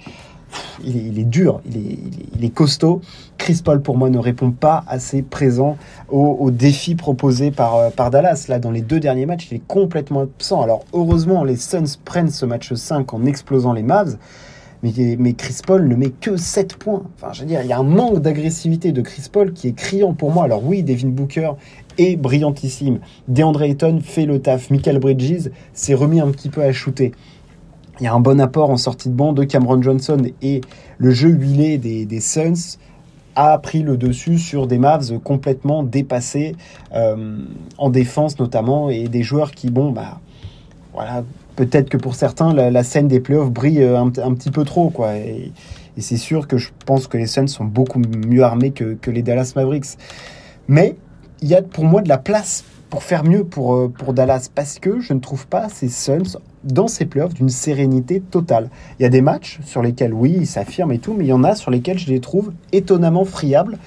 il 0.84 1.18
est, 1.18 1.24
dur, 1.24 1.60
il 1.66 2.44
est, 2.44 2.50
costaud. 2.50 3.00
Chris 3.38 3.60
Paul, 3.64 3.80
pour 3.82 3.96
moi, 3.96 4.10
ne 4.10 4.18
répond 4.18 4.50
pas 4.50 4.84
assez 4.86 5.22
présent 5.22 5.76
aux, 6.10 6.50
défis 6.50 6.94
proposés 6.94 7.50
par, 7.50 7.76
euh, 7.76 7.90
par, 7.90 8.10
Dallas. 8.10 8.46
Là, 8.48 8.58
dans 8.58 8.70
les 8.70 8.80
deux 8.80 9.00
derniers 9.00 9.26
matchs, 9.26 9.48
il 9.50 9.56
est 9.56 9.66
complètement 9.66 10.22
absent. 10.22 10.62
Alors, 10.62 10.84
heureusement, 10.92 11.44
les 11.44 11.56
Suns 11.56 11.98
prennent 12.04 12.30
ce 12.30 12.46
match 12.46 12.72
5 12.72 13.12
en 13.14 13.24
explosant 13.24 13.72
les 13.72 13.82
Mavs. 13.82 14.16
Mais, 14.82 14.92
mais, 15.18 15.34
Chris 15.34 15.58
Paul 15.66 15.86
ne 15.86 15.94
met 15.94 16.08
que 16.08 16.36
7 16.36 16.76
points. 16.76 17.02
Enfin, 17.16 17.32
je 17.32 17.42
veux 17.42 17.46
dire, 17.46 17.60
il 17.62 17.68
y 17.68 17.72
a 17.72 17.78
un 17.78 17.82
manque 17.82 18.20
d'agressivité 18.20 18.92
de 18.92 19.02
Chris 19.02 19.26
Paul 19.30 19.52
qui 19.52 19.68
est 19.68 19.72
criant 19.72 20.14
pour 20.14 20.32
moi. 20.32 20.44
Alors 20.44 20.64
oui, 20.64 20.82
Devin 20.82 21.08
Booker 21.08 21.52
est 21.98 22.16
brillantissime. 22.16 23.00
DeAndre 23.28 23.62
Ayton 23.62 24.00
fait 24.02 24.24
le 24.24 24.40
taf. 24.40 24.70
Michael 24.70 24.98
Bridges 24.98 25.50
s'est 25.74 25.94
remis 25.94 26.20
un 26.20 26.30
petit 26.30 26.48
peu 26.48 26.62
à 26.62 26.72
shooter. 26.72 27.12
Il 28.00 28.04
y 28.04 28.06
a 28.06 28.14
un 28.14 28.20
bon 28.20 28.40
apport 28.40 28.70
en 28.70 28.78
sortie 28.78 29.10
de 29.10 29.14
banc 29.14 29.34
de 29.34 29.44
Cameron 29.44 29.82
Johnson 29.82 30.22
et 30.40 30.62
le 30.96 31.10
jeu 31.10 31.28
huilé 31.28 31.76
des, 31.76 32.20
Suns 32.20 32.78
a 33.36 33.58
pris 33.58 33.82
le 33.82 33.98
dessus 33.98 34.38
sur 34.38 34.66
des 34.66 34.78
Mavs 34.78 35.18
complètement 35.18 35.82
dépassés 35.82 36.56
euh, 36.94 37.38
en 37.76 37.90
défense 37.90 38.38
notamment 38.38 38.88
et 38.88 39.08
des 39.08 39.22
joueurs 39.22 39.50
qui, 39.50 39.70
bon, 39.70 39.92
bah, 39.92 40.18
voilà, 40.94 41.24
peut-être 41.56 41.90
que 41.90 41.98
pour 41.98 42.14
certains, 42.14 42.54
la, 42.54 42.82
scène 42.82 43.06
des 43.06 43.20
playoffs 43.20 43.50
brille 43.50 43.82
un, 43.82 44.10
petit 44.10 44.50
peu 44.50 44.64
trop, 44.64 44.88
quoi. 44.88 45.16
Et, 45.16 45.52
c'est 45.98 46.16
sûr 46.16 46.48
que 46.48 46.56
je 46.56 46.70
pense 46.86 47.06
que 47.06 47.18
les 47.18 47.26
Suns 47.26 47.48
sont 47.48 47.66
beaucoup 47.66 47.98
mieux 47.98 48.42
armés 48.42 48.70
que, 48.70 48.94
que 48.94 49.10
les 49.10 49.20
Dallas 49.20 49.52
Mavericks. 49.54 49.98
Mais 50.66 50.96
il 51.42 51.48
y 51.48 51.54
a 51.54 51.60
pour 51.60 51.84
moi 51.84 52.00
de 52.00 52.08
la 52.08 52.16
place 52.16 52.64
pour 52.90 53.05
faire 53.05 53.24
mieux 53.24 53.44
pour, 53.44 53.74
euh, 53.74 53.88
pour 53.88 54.12
Dallas 54.12 54.50
parce 54.55 54.79
que 54.79 55.00
je 55.00 55.12
ne 55.14 55.20
trouve 55.20 55.46
pas 55.46 55.68
ces 55.68 55.88
Suns 55.88 56.38
dans 56.64 56.88
ces 56.88 57.07
playoffs 57.07 57.35
d'une 57.35 57.48
sérénité 57.48 58.20
totale. 58.20 58.68
Il 58.98 59.05
y 59.05 59.07
a 59.07 59.09
des 59.09 59.22
matchs 59.22 59.61
sur 59.64 59.81
lesquels, 59.81 60.12
oui, 60.12 60.37
ils 60.40 60.46
s'affirment 60.46 60.92
et 60.92 60.98
tout, 60.98 61.14
mais 61.16 61.24
il 61.24 61.29
y 61.29 61.33
en 61.33 61.44
a 61.44 61.55
sur 61.55 61.70
lesquels 61.70 61.98
je 61.98 62.09
les 62.09 62.20
trouve 62.20 62.53
étonnamment 62.72 63.24
friables. 63.24 63.79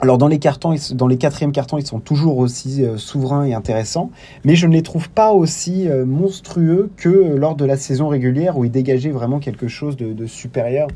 Alors 0.00 0.18
dans 0.18 0.26
les 0.26 0.38
cartons, 0.38 0.74
dans 0.92 1.06
les 1.06 1.18
quatrièmes 1.18 1.52
cartons, 1.52 1.78
ils 1.78 1.86
sont 1.86 2.00
toujours 2.00 2.38
aussi 2.38 2.84
euh, 2.84 2.96
souverains 2.96 3.44
et 3.44 3.54
intéressants, 3.54 4.10
mais 4.44 4.56
je 4.56 4.66
ne 4.66 4.72
les 4.72 4.82
trouve 4.82 5.08
pas 5.08 5.32
aussi 5.32 5.88
euh, 5.88 6.04
monstrueux 6.04 6.90
que 6.96 7.08
lors 7.08 7.54
de 7.54 7.64
la 7.64 7.76
saison 7.76 8.08
régulière 8.08 8.58
où 8.58 8.64
ils 8.64 8.70
dégageaient 8.70 9.10
vraiment 9.10 9.38
quelque 9.38 9.68
chose 9.68 9.96
de 9.96 10.26
supérieur 10.26 10.88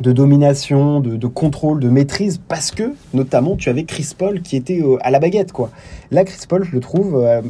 de 0.00 0.12
domination, 0.12 1.00
de, 1.00 1.26
contrôle, 1.26 1.80
de 1.80 1.88
maîtrise, 1.88 2.40
parce 2.48 2.70
que 2.70 2.94
notamment 3.14 3.56
tu 3.56 3.68
avais 3.68 3.84
Chris 3.84 4.12
Paul 4.16 4.42
qui 4.42 4.56
était 4.56 4.80
euh, 4.80 4.96
à 5.00 5.10
la 5.10 5.18
baguette 5.18 5.52
quoi. 5.52 5.70
Là 6.10 6.24
Chris 6.24 6.46
Paul 6.48 6.64
je 6.64 6.72
le 6.72 6.80
trouve 6.80 7.16
euh, 7.16 7.42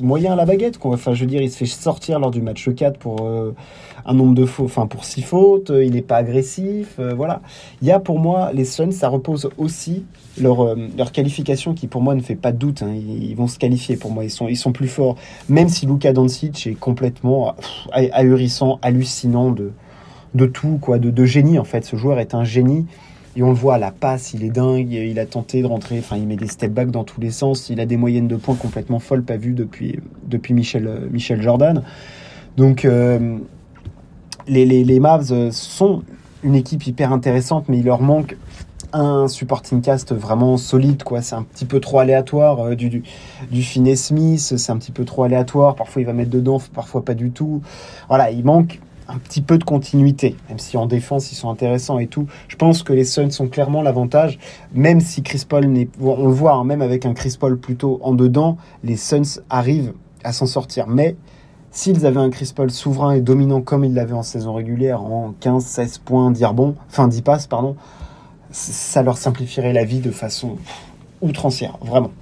moyen 0.00 0.32
à 0.32 0.36
la 0.36 0.44
baguette. 0.44 0.78
Enfin 0.82 1.14
je 1.14 1.20
veux 1.20 1.26
dire 1.26 1.42
il 1.42 1.50
se 1.50 1.58
fait 1.58 1.66
sortir 1.66 2.18
lors 2.18 2.30
du 2.30 2.42
match 2.42 2.68
4 2.68 2.98
pour 2.98 3.26
euh, 3.26 3.54
un 4.04 4.14
nombre 4.14 4.34
de 4.34 4.46
fautes, 4.46 4.66
enfin 4.66 4.86
pour 4.86 5.04
6 5.04 5.22
fautes, 5.22 5.72
il 5.74 5.92
n'est 5.92 6.02
pas 6.02 6.16
agressif, 6.16 7.00
voilà. 7.16 7.42
Il 7.82 7.88
y 7.88 7.90
a 7.90 7.98
pour 7.98 8.18
moi 8.18 8.50
les 8.52 8.64
Suns 8.64 8.92
ça 8.92 9.08
repose 9.08 9.50
aussi 9.58 10.04
leur, 10.40 10.76
leur 10.96 11.12
qualification 11.12 11.74
qui 11.74 11.86
pour 11.88 12.02
moi 12.02 12.14
ne 12.14 12.20
fait 12.20 12.36
pas 12.36 12.52
de 12.52 12.58
doute. 12.58 12.82
Hein. 12.82 12.94
Ils, 12.94 13.34
vont 13.34 13.48
se 13.48 13.58
qualifier 13.58 13.96
pour 13.96 14.10
moi. 14.10 14.22
Ils 14.22 14.30
sont, 14.30 14.48
ils 14.48 14.56
sont 14.56 14.72
plus 14.72 14.86
forts. 14.86 15.16
Même 15.48 15.68
si 15.68 15.86
Luka 15.86 16.12
Doncic 16.12 16.66
est 16.66 16.74
complètement 16.74 17.54
ahurissant, 17.92 18.78
hallucinant 18.82 19.50
de, 19.50 19.72
de 20.36 20.46
tout, 20.46 20.78
quoi, 20.80 20.98
de, 20.98 21.24
génie 21.24 21.58
en 21.58 21.64
fait. 21.64 21.84
Ce 21.84 21.96
joueur 21.96 22.18
est 22.18 22.34
un 22.34 22.44
génie. 22.44 22.86
Et 23.38 23.42
on 23.42 23.48
le 23.48 23.54
voit 23.54 23.76
la 23.76 23.90
passe, 23.90 24.32
il 24.32 24.44
est 24.44 24.50
dingue, 24.50 24.92
il 24.92 25.18
a 25.18 25.26
tenté 25.26 25.60
de 25.60 25.66
rentrer, 25.66 25.98
enfin 25.98 26.16
il 26.16 26.26
met 26.26 26.36
des 26.36 26.46
step 26.46 26.72
back 26.72 26.90
dans 26.90 27.04
tous 27.04 27.20
les 27.20 27.30
sens, 27.30 27.68
il 27.68 27.80
a 27.80 27.84
des 27.84 27.98
moyennes 27.98 28.28
de 28.28 28.36
points 28.36 28.54
complètement 28.54 28.98
folles, 28.98 29.24
pas 29.24 29.36
vues 29.36 29.52
depuis, 29.52 30.00
depuis 30.26 30.54
Michel, 30.54 31.02
Michel 31.10 31.42
Jordan. 31.42 31.82
Donc 32.56 32.86
euh, 32.86 33.36
les, 34.48 34.64
les, 34.64 35.00
Mavs 35.00 35.50
sont 35.50 36.02
une 36.44 36.54
équipe 36.54 36.86
hyper 36.86 37.12
intéressante, 37.12 37.66
mais 37.68 37.78
il 37.78 37.84
leur 37.84 38.00
manque 38.00 38.38
un 38.92 39.28
supporting 39.28 39.82
cast 39.82 40.14
vraiment 40.14 40.56
solide 40.56 41.02
quoi 41.02 41.20
c'est 41.20 41.34
un 41.34 41.42
petit 41.42 41.64
peu 41.64 41.80
trop 41.80 41.98
aléatoire 41.98 42.60
euh, 42.60 42.74
du, 42.74 42.88
du, 42.88 43.02
du 43.50 43.62
Finney 43.62 43.96
Smith 43.96 44.40
c'est 44.40 44.70
un 44.70 44.78
petit 44.78 44.92
peu 44.92 45.04
trop 45.04 45.24
aléatoire 45.24 45.74
parfois 45.74 46.02
il 46.02 46.04
va 46.04 46.12
mettre 46.12 46.30
dedans 46.30 46.60
parfois 46.72 47.04
pas 47.04 47.14
du 47.14 47.30
tout 47.30 47.62
voilà 48.08 48.30
il 48.30 48.44
manque 48.44 48.80
un 49.08 49.18
petit 49.18 49.42
peu 49.42 49.58
de 49.58 49.64
continuité 49.64 50.36
même 50.48 50.58
si 50.58 50.76
en 50.76 50.86
défense 50.86 51.32
ils 51.32 51.36
sont 51.36 51.50
intéressants 51.50 51.98
et 51.98 52.06
tout 52.06 52.26
je 52.48 52.56
pense 52.56 52.82
que 52.82 52.92
les 52.92 53.04
Suns 53.04 53.30
sont 53.30 53.48
clairement 53.48 53.82
l'avantage 53.82 54.38
même 54.72 55.00
si 55.00 55.22
Chris 55.22 55.44
Paul 55.48 55.66
n'est 55.66 55.88
on 56.00 56.26
le 56.26 56.32
voit 56.32 56.54
hein, 56.54 56.64
même 56.64 56.82
avec 56.82 57.06
un 57.06 57.14
Chris 57.14 57.36
Paul 57.38 57.58
plutôt 57.58 58.00
en 58.02 58.14
dedans 58.14 58.56
les 58.84 58.96
Suns 58.96 59.40
arrivent 59.50 59.92
à 60.24 60.32
s'en 60.32 60.46
sortir 60.46 60.86
mais 60.86 61.16
S'ils 61.76 62.06
avaient 62.06 62.20
un 62.20 62.30
Chris 62.30 62.52
Paul 62.56 62.70
souverain 62.70 63.12
et 63.12 63.20
dominant 63.20 63.60
comme 63.60 63.84
ils 63.84 63.92
l'avaient 63.92 64.14
en 64.14 64.22
saison 64.22 64.54
régulière, 64.54 65.02
en 65.02 65.34
15-16 65.42 66.00
points, 66.00 66.30
dire 66.30 66.54
bon, 66.54 66.74
enfin 66.88 67.06
10 67.06 67.20
passes, 67.20 67.46
pardon, 67.46 67.76
ça 68.50 69.02
leur 69.02 69.18
simplifierait 69.18 69.74
la 69.74 69.84
vie 69.84 70.00
de 70.00 70.10
façon 70.10 70.56
outrancière, 71.20 71.76
vraiment. 71.82 72.12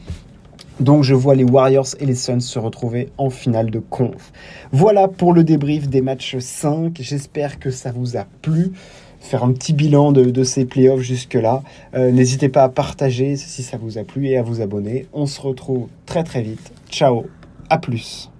Donc 0.80 1.04
je 1.04 1.14
vois 1.14 1.34
les 1.34 1.44
Warriors 1.44 1.94
et 2.00 2.06
les 2.06 2.14
Suns 2.14 2.40
se 2.40 2.58
retrouver 2.58 3.10
en 3.16 3.30
finale 3.30 3.70
de 3.70 3.78
conf. 3.78 4.32
Voilà 4.72 5.08
pour 5.08 5.32
le 5.32 5.44
débrief 5.44 5.88
des 5.88 6.00
matchs 6.00 6.38
5. 6.38 6.96
J'espère 7.00 7.58
que 7.58 7.70
ça 7.70 7.92
vous 7.92 8.16
a 8.16 8.26
plu. 8.42 8.72
Faire 9.20 9.44
un 9.44 9.52
petit 9.52 9.72
bilan 9.72 10.12
de, 10.12 10.44
ces 10.44 10.66
playoffs 10.66 11.00
jusque-là. 11.00 11.62
Euh, 11.94 12.10
n'hésitez 12.10 12.48
pas 12.48 12.64
à 12.64 12.68
partager 12.68 13.36
si 13.36 13.62
ça 13.62 13.78
vous 13.78 13.96
a 13.98 14.04
plu 14.04 14.26
et 14.26 14.36
à 14.36 14.42
vous 14.42 14.60
abonner. 14.60 15.06
On 15.12 15.26
se 15.26 15.40
retrouve 15.40 15.86
très 16.04 16.24
très 16.24 16.42
vite. 16.42 16.72
Ciao, 16.90 17.24
à 17.70 17.78
plus. 17.78 18.30